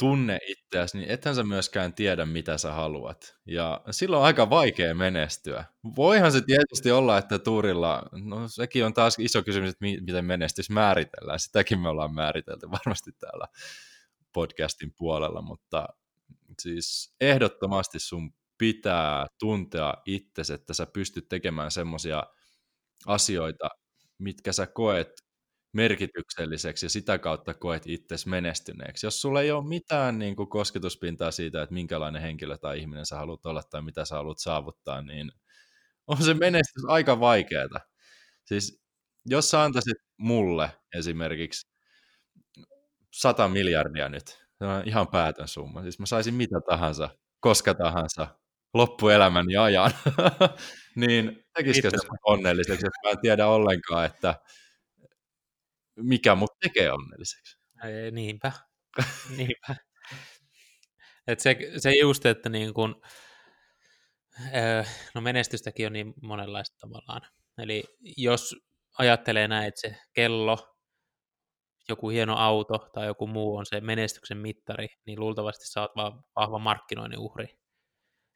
[0.00, 3.36] tunne itseäsi, niin ethän sä myöskään tiedä, mitä sä haluat.
[3.46, 5.64] Ja silloin on aika vaikea menestyä.
[5.96, 10.70] Voihan se tietysti olla, että tuurilla, no sekin on taas iso kysymys, että miten menestys
[10.70, 11.38] määritellään.
[11.38, 13.46] Sitäkin me ollaan määritelty varmasti täällä
[14.32, 15.88] podcastin puolella, mutta
[16.58, 22.22] siis ehdottomasti sun pitää tuntea itsesi, että sä pystyt tekemään semmoisia
[23.06, 23.68] asioita,
[24.18, 25.12] mitkä sä koet
[25.72, 29.06] merkitykselliseksi ja sitä kautta koet itsesi menestyneeksi.
[29.06, 33.16] Jos sulla ei ole mitään niin kuin kosketuspintaa siitä, että minkälainen henkilö tai ihminen sä
[33.16, 35.32] haluat olla tai mitä sä haluat saavuttaa, niin
[36.06, 37.80] on se menestys aika vaikeaa.
[38.44, 38.82] Siis
[39.26, 41.70] jos sä antaisit mulle esimerkiksi
[43.12, 45.82] 100 miljardia nyt, se on ihan päätön summa.
[45.82, 47.08] Siis mä saisin mitä tahansa,
[47.40, 48.26] koska tahansa,
[48.74, 49.90] loppuelämäni ajan,
[50.96, 51.96] niin tekisikö se
[52.26, 54.34] onnelliseksi, jos mä en tiedä ollenkaan, että
[56.02, 57.58] mikä mut tekee onnelliseksi.
[57.84, 58.52] Ei, niinpä,
[59.36, 59.76] niinpä.
[61.26, 63.02] Et se, se just, että niin kun,
[65.14, 67.20] no menestystäkin on niin monenlaista tavallaan.
[67.58, 67.84] Eli
[68.16, 68.56] jos
[68.98, 70.76] ajattelee näin, että se kello,
[71.88, 76.24] joku hieno auto tai joku muu on se menestyksen mittari, niin luultavasti sä oot vaan
[76.36, 77.58] vahva markkinoinnin uhri.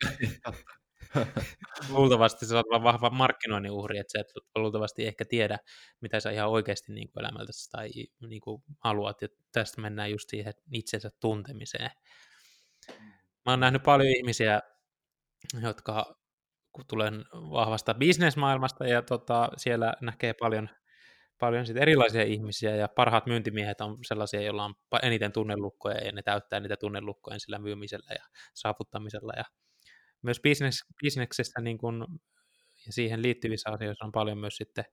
[1.96, 5.58] luultavasti oot vaan vahva markkinoinnin uhri, että sä et luultavasti ehkä tiedä,
[6.00, 7.90] mitä sä ihan oikeasti niin kuin elämältäsi tai
[8.28, 11.90] niin kuin haluat, ja tästä mennään just siihen itsensä tuntemiseen.
[13.46, 14.60] Mä oon nähnyt paljon ihmisiä,
[15.62, 16.14] jotka
[16.72, 20.68] kun tulen vahvasta bisnesmaailmasta ja tota, siellä näkee paljon,
[21.40, 26.22] paljon sit erilaisia ihmisiä ja parhaat myyntimiehet on sellaisia, joilla on eniten tunnelukkoja ja ne
[26.22, 29.44] täyttää niitä tunnelukkoja sillä myymisellä ja saavuttamisella ja
[30.24, 32.04] myös business, bisneksessä niin kuin,
[32.86, 34.84] ja siihen liittyvissä asioissa on paljon myös sitten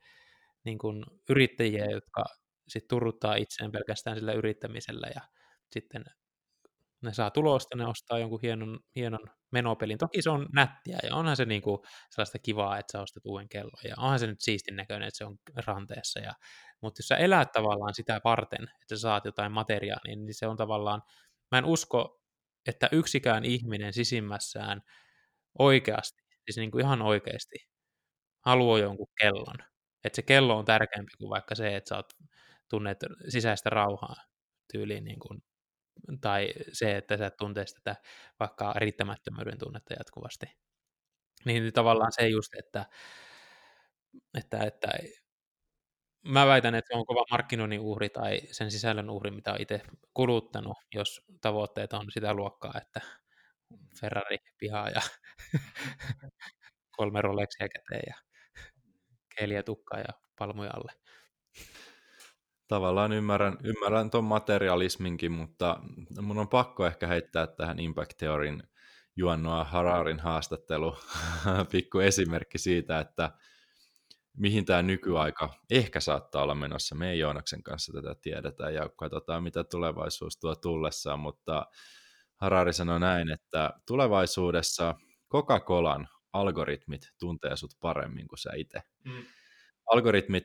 [0.63, 2.23] niin kuin yrittäjiä, jotka
[2.67, 5.21] sitten turruttaa itseään pelkästään sillä yrittämisellä ja
[5.71, 6.03] sitten
[7.01, 9.19] ne saa tulosta, ne ostaa jonkun hienon, hienon
[9.51, 9.97] menopelin.
[9.97, 11.79] Toki se on nättiä ja onhan se niin kuin
[12.09, 15.25] sellaista kivaa, että sä ostat uuden kellon ja onhan se nyt siistin näköinen, että se
[15.25, 16.19] on ranteessa.
[16.19, 16.33] Ja,
[16.81, 20.57] mutta jos sä elät tavallaan sitä varten, että sä saat jotain materiaalia, niin se on
[20.57, 21.01] tavallaan,
[21.51, 22.21] mä en usko,
[22.67, 24.81] että yksikään ihminen sisimmässään
[25.59, 27.55] oikeasti, siis niin kuin ihan oikeasti,
[28.45, 29.55] haluaa jonkun kellon.
[30.03, 32.13] Että se kello on tärkeämpi kuin vaikka se, että sä oot
[32.69, 32.99] tunnet
[33.29, 34.15] sisäistä rauhaa
[34.73, 35.43] tyyliin, niin kuin,
[36.21, 37.95] tai se, että sä tuntee sitä
[38.39, 40.45] vaikka riittämättömyyden tunnetta jatkuvasti.
[41.45, 42.85] Niin tavallaan se just, että,
[44.37, 44.87] että, että
[46.25, 49.81] mä väitän, että se on kova markkinoinnin uhri tai sen sisällön uhri, mitä on itse
[50.13, 53.01] kuluttanut, jos tavoitteet on sitä luokkaa, että
[53.99, 55.01] Ferrari pihaa ja
[56.97, 58.15] kolme Rolexia käteen ja
[59.35, 60.91] keeliä tukkaa ja palmuja alle.
[62.67, 65.79] Tavallaan ymmärrän, ymmärrän tuon materialisminkin, mutta
[66.21, 68.63] mun on pakko ehkä heittää tähän Impact Theorin
[69.15, 70.97] Juannoa Hararin haastattelu
[71.71, 73.31] pikku esimerkki siitä, että
[74.37, 76.95] mihin tämä nykyaika ehkä saattaa olla menossa.
[76.95, 81.65] Me ei Joonaksen kanssa tätä tiedetä ja katsotaan, mitä tulevaisuus tuo tullessaan, mutta
[82.41, 84.95] Harari sanoi näin, että tulevaisuudessa
[85.33, 88.81] Coca-Colan algoritmit tuntee sut paremmin kuin sä itse.
[89.05, 89.23] Mm.
[89.91, 90.43] Algoritmit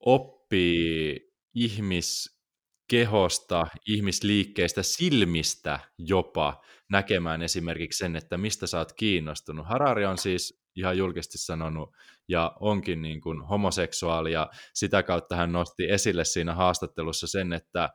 [0.00, 9.66] oppii ihmiskehosta, ihmisliikkeistä, silmistä jopa näkemään esimerkiksi sen, että mistä sä oot kiinnostunut.
[9.66, 11.90] Harari on siis ihan julkisesti sanonut
[12.28, 17.88] ja onkin niin kuin homoseksuaali ja sitä kautta hän nosti esille siinä haastattelussa sen, että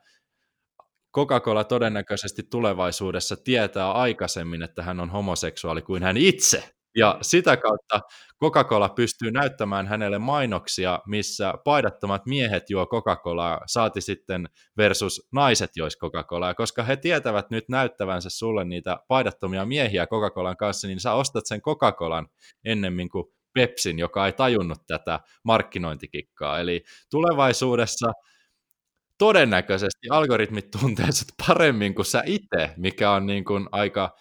[1.16, 6.70] Coca-Cola todennäköisesti tulevaisuudessa tietää aikaisemmin, että hän on homoseksuaali kuin hän itse.
[6.98, 8.02] Ja sitä kautta
[8.44, 15.98] Coca-Cola pystyy näyttämään hänelle mainoksia, missä paidattomat miehet juo Coca-Colaa, saati sitten versus naiset jois
[15.98, 21.46] Coca-Colaa, koska he tietävät nyt näyttävänsä sulle niitä paidattomia miehiä Coca-Colan kanssa, niin sä ostat
[21.46, 22.28] sen Coca-Colan
[22.66, 26.60] ennemmin kuin Pepsin, joka ei tajunnut tätä markkinointikikkaa.
[26.60, 28.12] Eli tulevaisuudessa
[29.18, 34.16] todennäköisesti algoritmit tuntee sut paremmin kuin sä itse, mikä on niin kuin aika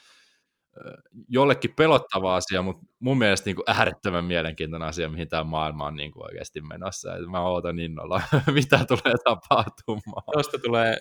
[1.28, 5.96] jollekin pelottava asia, mutta mun mielestä niin kuin äärettömän mielenkiintoinen asia, mihin tämä maailma on
[5.96, 7.16] niin kuin oikeasti menossa.
[7.16, 8.22] Et mä ootan innolla,
[8.54, 10.22] mitä tulee tapahtumaan.
[10.32, 10.96] Tuosta tulee,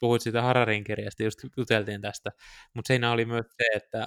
[0.00, 2.30] puhuit siitä Hararin kirjasta, just juteltiin tästä,
[2.74, 4.06] mutta siinä oli myös se, että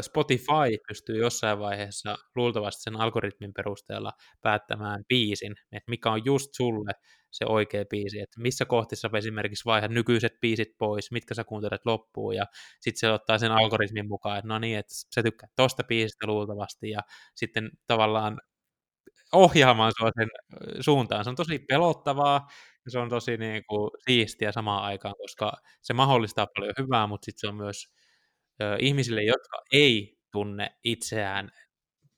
[0.00, 4.12] Spotify pystyy jossain vaiheessa luultavasti sen algoritmin perusteella
[4.42, 6.92] päättämään biisin, että mikä on just sulle
[7.30, 12.36] se oikea biisi, että missä kohtissa esimerkiksi vaihat nykyiset biisit pois, mitkä sä kuuntelet loppuun,
[12.36, 12.46] ja
[12.80, 16.90] sitten se ottaa sen algoritmin mukaan, että no niin, että sä tykkää tosta biisistä luultavasti,
[16.90, 17.00] ja
[17.34, 18.40] sitten tavallaan
[19.32, 20.28] ohjaamaan sua sen
[20.80, 21.24] suuntaan.
[21.24, 22.46] Se on tosi pelottavaa,
[22.88, 25.52] se on tosi niin kuin, siistiä samaan aikaan, koska
[25.82, 27.94] se mahdollistaa paljon hyvää, mutta sitten se on myös
[28.80, 31.50] ihmisille, jotka ei tunne itseään,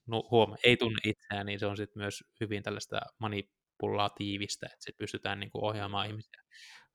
[0.07, 5.03] no, huoma, ei tunne itseään, niin se on sitten myös hyvin tällaista manipulatiivista, että sitten
[5.03, 6.41] pystytään niin kuin, ohjaamaan ihmisiä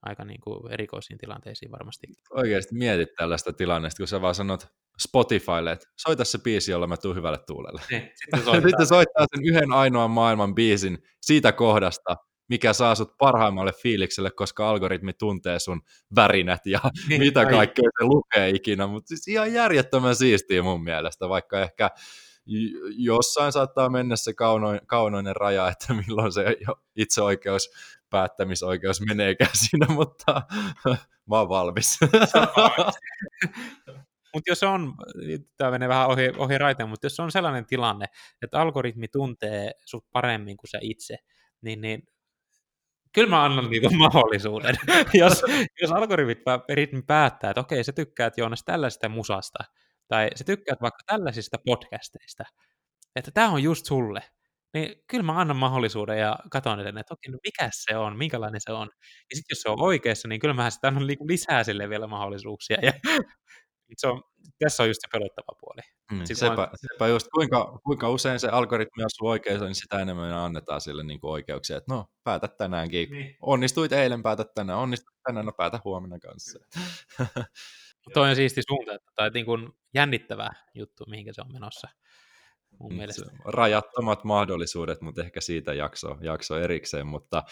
[0.03, 2.07] aika niin kuin, erikoisiin tilanteisiin varmasti.
[2.31, 4.67] Oikeasti mietit tällaista tilannetta, kun sä vaan sanot
[4.99, 7.83] Spotifylle, että soita se biisi, jolla mä tuun hyvälle tuulelle.
[7.91, 12.17] Niin, sitten, sitten soittaa sen yhden ainoan maailman biisin siitä kohdasta,
[12.49, 15.83] mikä saa sut parhaimmalle fiilikselle, koska algoritmi tuntee sun
[16.17, 17.51] värinät ja niin, mitä ai.
[17.51, 21.91] kaikkea se lukee ikinä, mutta siis ihan järjettömän siistiä mun mielestä, vaikka ehkä
[22.97, 26.45] jossain saattaa mennä se kaunoin, kaunoinen raja, että milloin se
[26.97, 27.71] itseoikeus,
[28.11, 30.43] päättämisoikeus meneekään siinä, mutta
[31.29, 31.99] mä oon valmis.
[34.35, 34.95] Mutta jos on,
[35.57, 38.07] tämä menee vähän ohi, ohi raiteen, mutta jos on sellainen tilanne,
[38.43, 41.17] että algoritmi tuntee sut paremmin kuin sä itse,
[41.63, 42.03] niin, niin
[43.15, 44.75] kyllä mä annan niitä mahdollisuuden.
[45.15, 45.43] jos,
[45.81, 49.65] jos algoritmi päättää, että okei, sä tykkäät Joonas tällaisesta musasta,
[50.09, 52.45] tai sä tykkäät vaikka tällaisista podcasteista,
[53.17, 54.21] että tämä on just sulle,
[54.75, 58.73] niin kyllä mä annan mahdollisuuden ja katson että okei, no mikä se on, minkälainen se
[58.73, 58.91] on.
[59.31, 62.07] Ja sitten jos se on oikeassa, niin kyllä mä sitä annan niinku lisää sille vielä
[62.07, 62.79] mahdollisuuksia.
[62.83, 62.93] Ja
[63.97, 64.23] se on,
[64.59, 65.81] tässä on just se pelottava puoli.
[66.13, 66.69] Mm, sepä, vaan...
[66.77, 71.21] sepä just, kuinka, kuinka usein se algoritmi asuu oikeassa, niin sitä enemmän annetaan sille niin
[71.21, 73.11] kuin oikeuksia, että no, päätä tänäänkin.
[73.11, 73.37] Niin.
[73.41, 76.59] Onnistuit eilen, päätä tänään, onnistuit tänään, no päätä huomenna kanssa.
[78.15, 81.89] Toi on siisti suunta, tai niin kuin jännittävä juttu, mihinkä se on menossa.
[82.81, 83.31] Mun mm, mielestä.
[83.45, 87.43] Rajattomat mahdollisuudet, mutta ehkä siitä jakso, jakso erikseen, mutta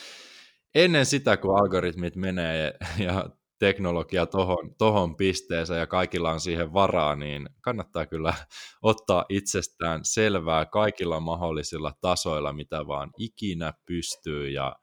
[0.74, 3.30] ennen sitä, kun algoritmit menee ja
[3.60, 8.34] teknologia tohon, tohon pisteeseen ja kaikilla on siihen varaa, niin kannattaa kyllä
[8.82, 14.76] ottaa itsestään selvää kaikilla mahdollisilla tasoilla, mitä vaan ikinä pystyy ja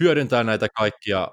[0.00, 1.28] hyödyntää näitä kaikkia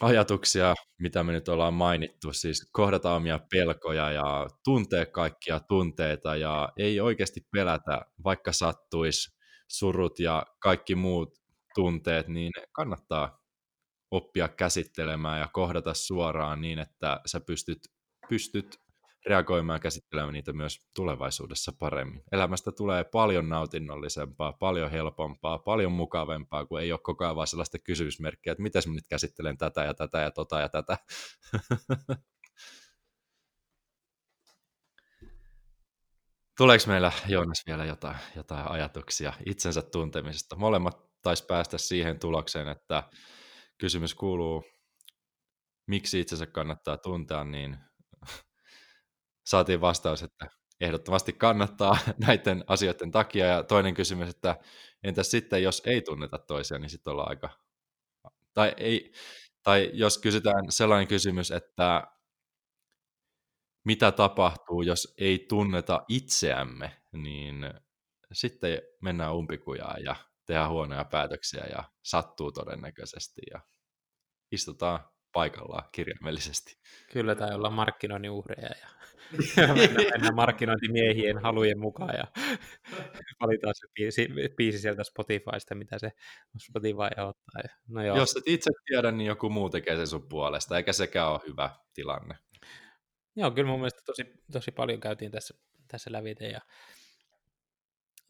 [0.00, 6.72] ajatuksia, mitä me nyt ollaan mainittu, siis kohdata omia pelkoja ja tuntea kaikkia tunteita ja
[6.78, 9.36] ei oikeasti pelätä, vaikka sattuisi
[9.68, 11.34] surut ja kaikki muut
[11.74, 13.43] tunteet, niin kannattaa
[14.14, 17.78] oppia käsittelemään ja kohdata suoraan niin, että sä pystyt,
[18.28, 18.80] pystyt
[19.26, 22.22] reagoimaan ja käsittelemään niitä myös tulevaisuudessa paremmin.
[22.32, 27.78] Elämästä tulee paljon nautinnollisempaa, paljon helpompaa, paljon mukavempaa, kun ei ole koko ajan vaan sellaista
[27.78, 30.98] kysymysmerkkiä, että miten mä nyt käsittelen tätä ja tätä ja tota ja tätä.
[36.56, 40.56] Tuleeko meillä, Joonas, vielä jotain, jotain ajatuksia itsensä tuntemisesta?
[40.56, 43.02] Molemmat taisi päästä siihen tulokseen, että
[43.84, 44.64] kysymys kuuluu,
[45.86, 47.76] miksi itsensä kannattaa tuntea, niin
[49.50, 50.46] saatiin vastaus, että
[50.80, 53.46] ehdottomasti kannattaa näiden asioiden takia.
[53.46, 54.56] Ja toinen kysymys, että
[55.02, 57.50] entäs sitten, jos ei tunneta toisia, niin sitten ollaan aika...
[58.54, 59.12] Tai, ei,
[59.62, 62.06] tai jos kysytään sellainen kysymys, että
[63.84, 67.56] mitä tapahtuu, jos ei tunneta itseämme, niin
[68.32, 70.16] sitten mennään umpikujaan ja
[70.46, 73.60] tehdään huonoja päätöksiä ja sattuu todennäköisesti ja
[74.54, 75.00] istutaan
[75.32, 76.78] paikallaan kirjaimellisesti.
[77.12, 78.88] Kyllä, tai olla markkinoinnin uhreja ja,
[79.56, 82.24] ja mennä, mennä markkinointimiehien halujen mukaan ja
[83.42, 86.12] valitaan se biisi, biisi sieltä Spotifysta, mitä se
[86.58, 87.62] Spotify ottaa.
[87.88, 88.16] No joo.
[88.16, 91.70] Jos et itse tiedä, niin joku muu tekee sen sun puolesta, eikä sekään ole hyvä
[91.94, 92.34] tilanne.
[93.36, 95.54] Joo, kyllä mun mielestä tosi, tosi paljon käytiin tässä,
[95.88, 96.60] tässä lävite ja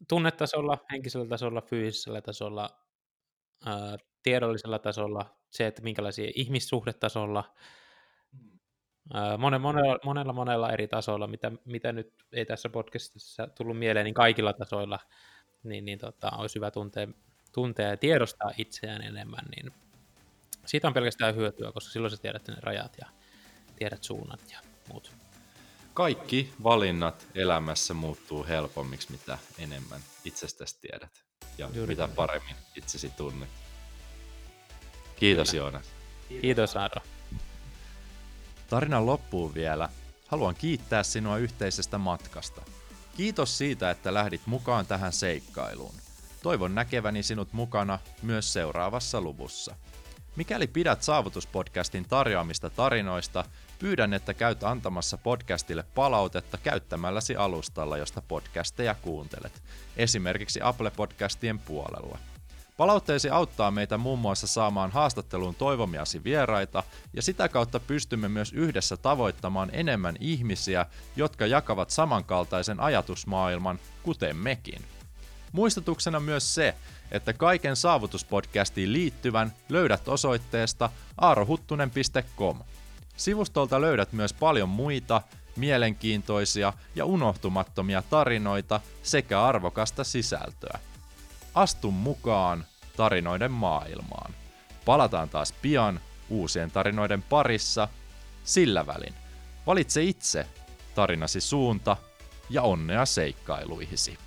[0.09, 2.69] tunnetasolla, henkisellä tasolla, fyysisellä tasolla,
[3.65, 7.53] ää, tiedollisella tasolla, se, että minkälaisia ihmissuhdetasolla,
[9.13, 14.13] ää, monella, monella, monella eri tasolla, mitä, mitä nyt ei tässä podcastissa tullut mieleen, niin
[14.13, 14.99] kaikilla tasoilla,
[15.63, 17.07] niin, niin tota, olisi hyvä tuntea,
[17.53, 19.73] tuntea ja tiedostaa itseään enemmän, niin
[20.65, 23.07] siitä on pelkästään hyötyä, koska silloin sä tiedät ne rajat ja
[23.75, 24.59] tiedät suunnat ja
[24.89, 25.11] muut.
[25.93, 31.23] Kaikki valinnat elämässä muuttuu helpommiksi, mitä enemmän itsestäsi tiedät
[31.57, 33.64] ja Juuri mitä paremmin itsesi tunnet.
[35.15, 35.63] Kiitos Kyllä.
[35.63, 35.85] Joonas.
[36.41, 37.01] Kiitos Aaro.
[38.69, 39.89] Tarinan loppuun vielä.
[40.27, 42.61] Haluan kiittää sinua yhteisestä matkasta.
[43.17, 45.95] Kiitos siitä, että lähdit mukaan tähän seikkailuun.
[46.43, 49.75] Toivon näkeväni sinut mukana myös seuraavassa luvussa.
[50.35, 53.45] Mikäli pidät Saavutuspodcastin tarjoamista tarinoista,
[53.79, 59.63] pyydän, että käyt antamassa podcastille palautetta käyttämälläsi alustalla, josta podcasteja kuuntelet,
[59.97, 62.17] esimerkiksi Apple-podcastien puolella.
[62.77, 68.97] Palautteesi auttaa meitä muun muassa saamaan haastatteluun toivomiasi vieraita, ja sitä kautta pystymme myös yhdessä
[68.97, 74.81] tavoittamaan enemmän ihmisiä, jotka jakavat samankaltaisen ajatusmaailman, kuten mekin.
[75.51, 76.75] Muistutuksena myös se,
[77.11, 82.59] että kaiken saavutuspodcastiin liittyvän löydät osoitteesta aarohuttunen.com.
[83.17, 85.21] Sivustolta löydät myös paljon muita
[85.55, 90.79] mielenkiintoisia ja unohtumattomia tarinoita sekä arvokasta sisältöä.
[91.55, 92.65] Astu mukaan
[92.97, 94.33] tarinoiden maailmaan.
[94.85, 95.99] Palataan taas pian
[96.29, 97.87] uusien tarinoiden parissa.
[98.43, 99.13] Sillä välin
[99.67, 100.47] valitse itse
[100.95, 101.97] tarinasi suunta
[102.49, 104.17] ja onnea seikkailuihisi.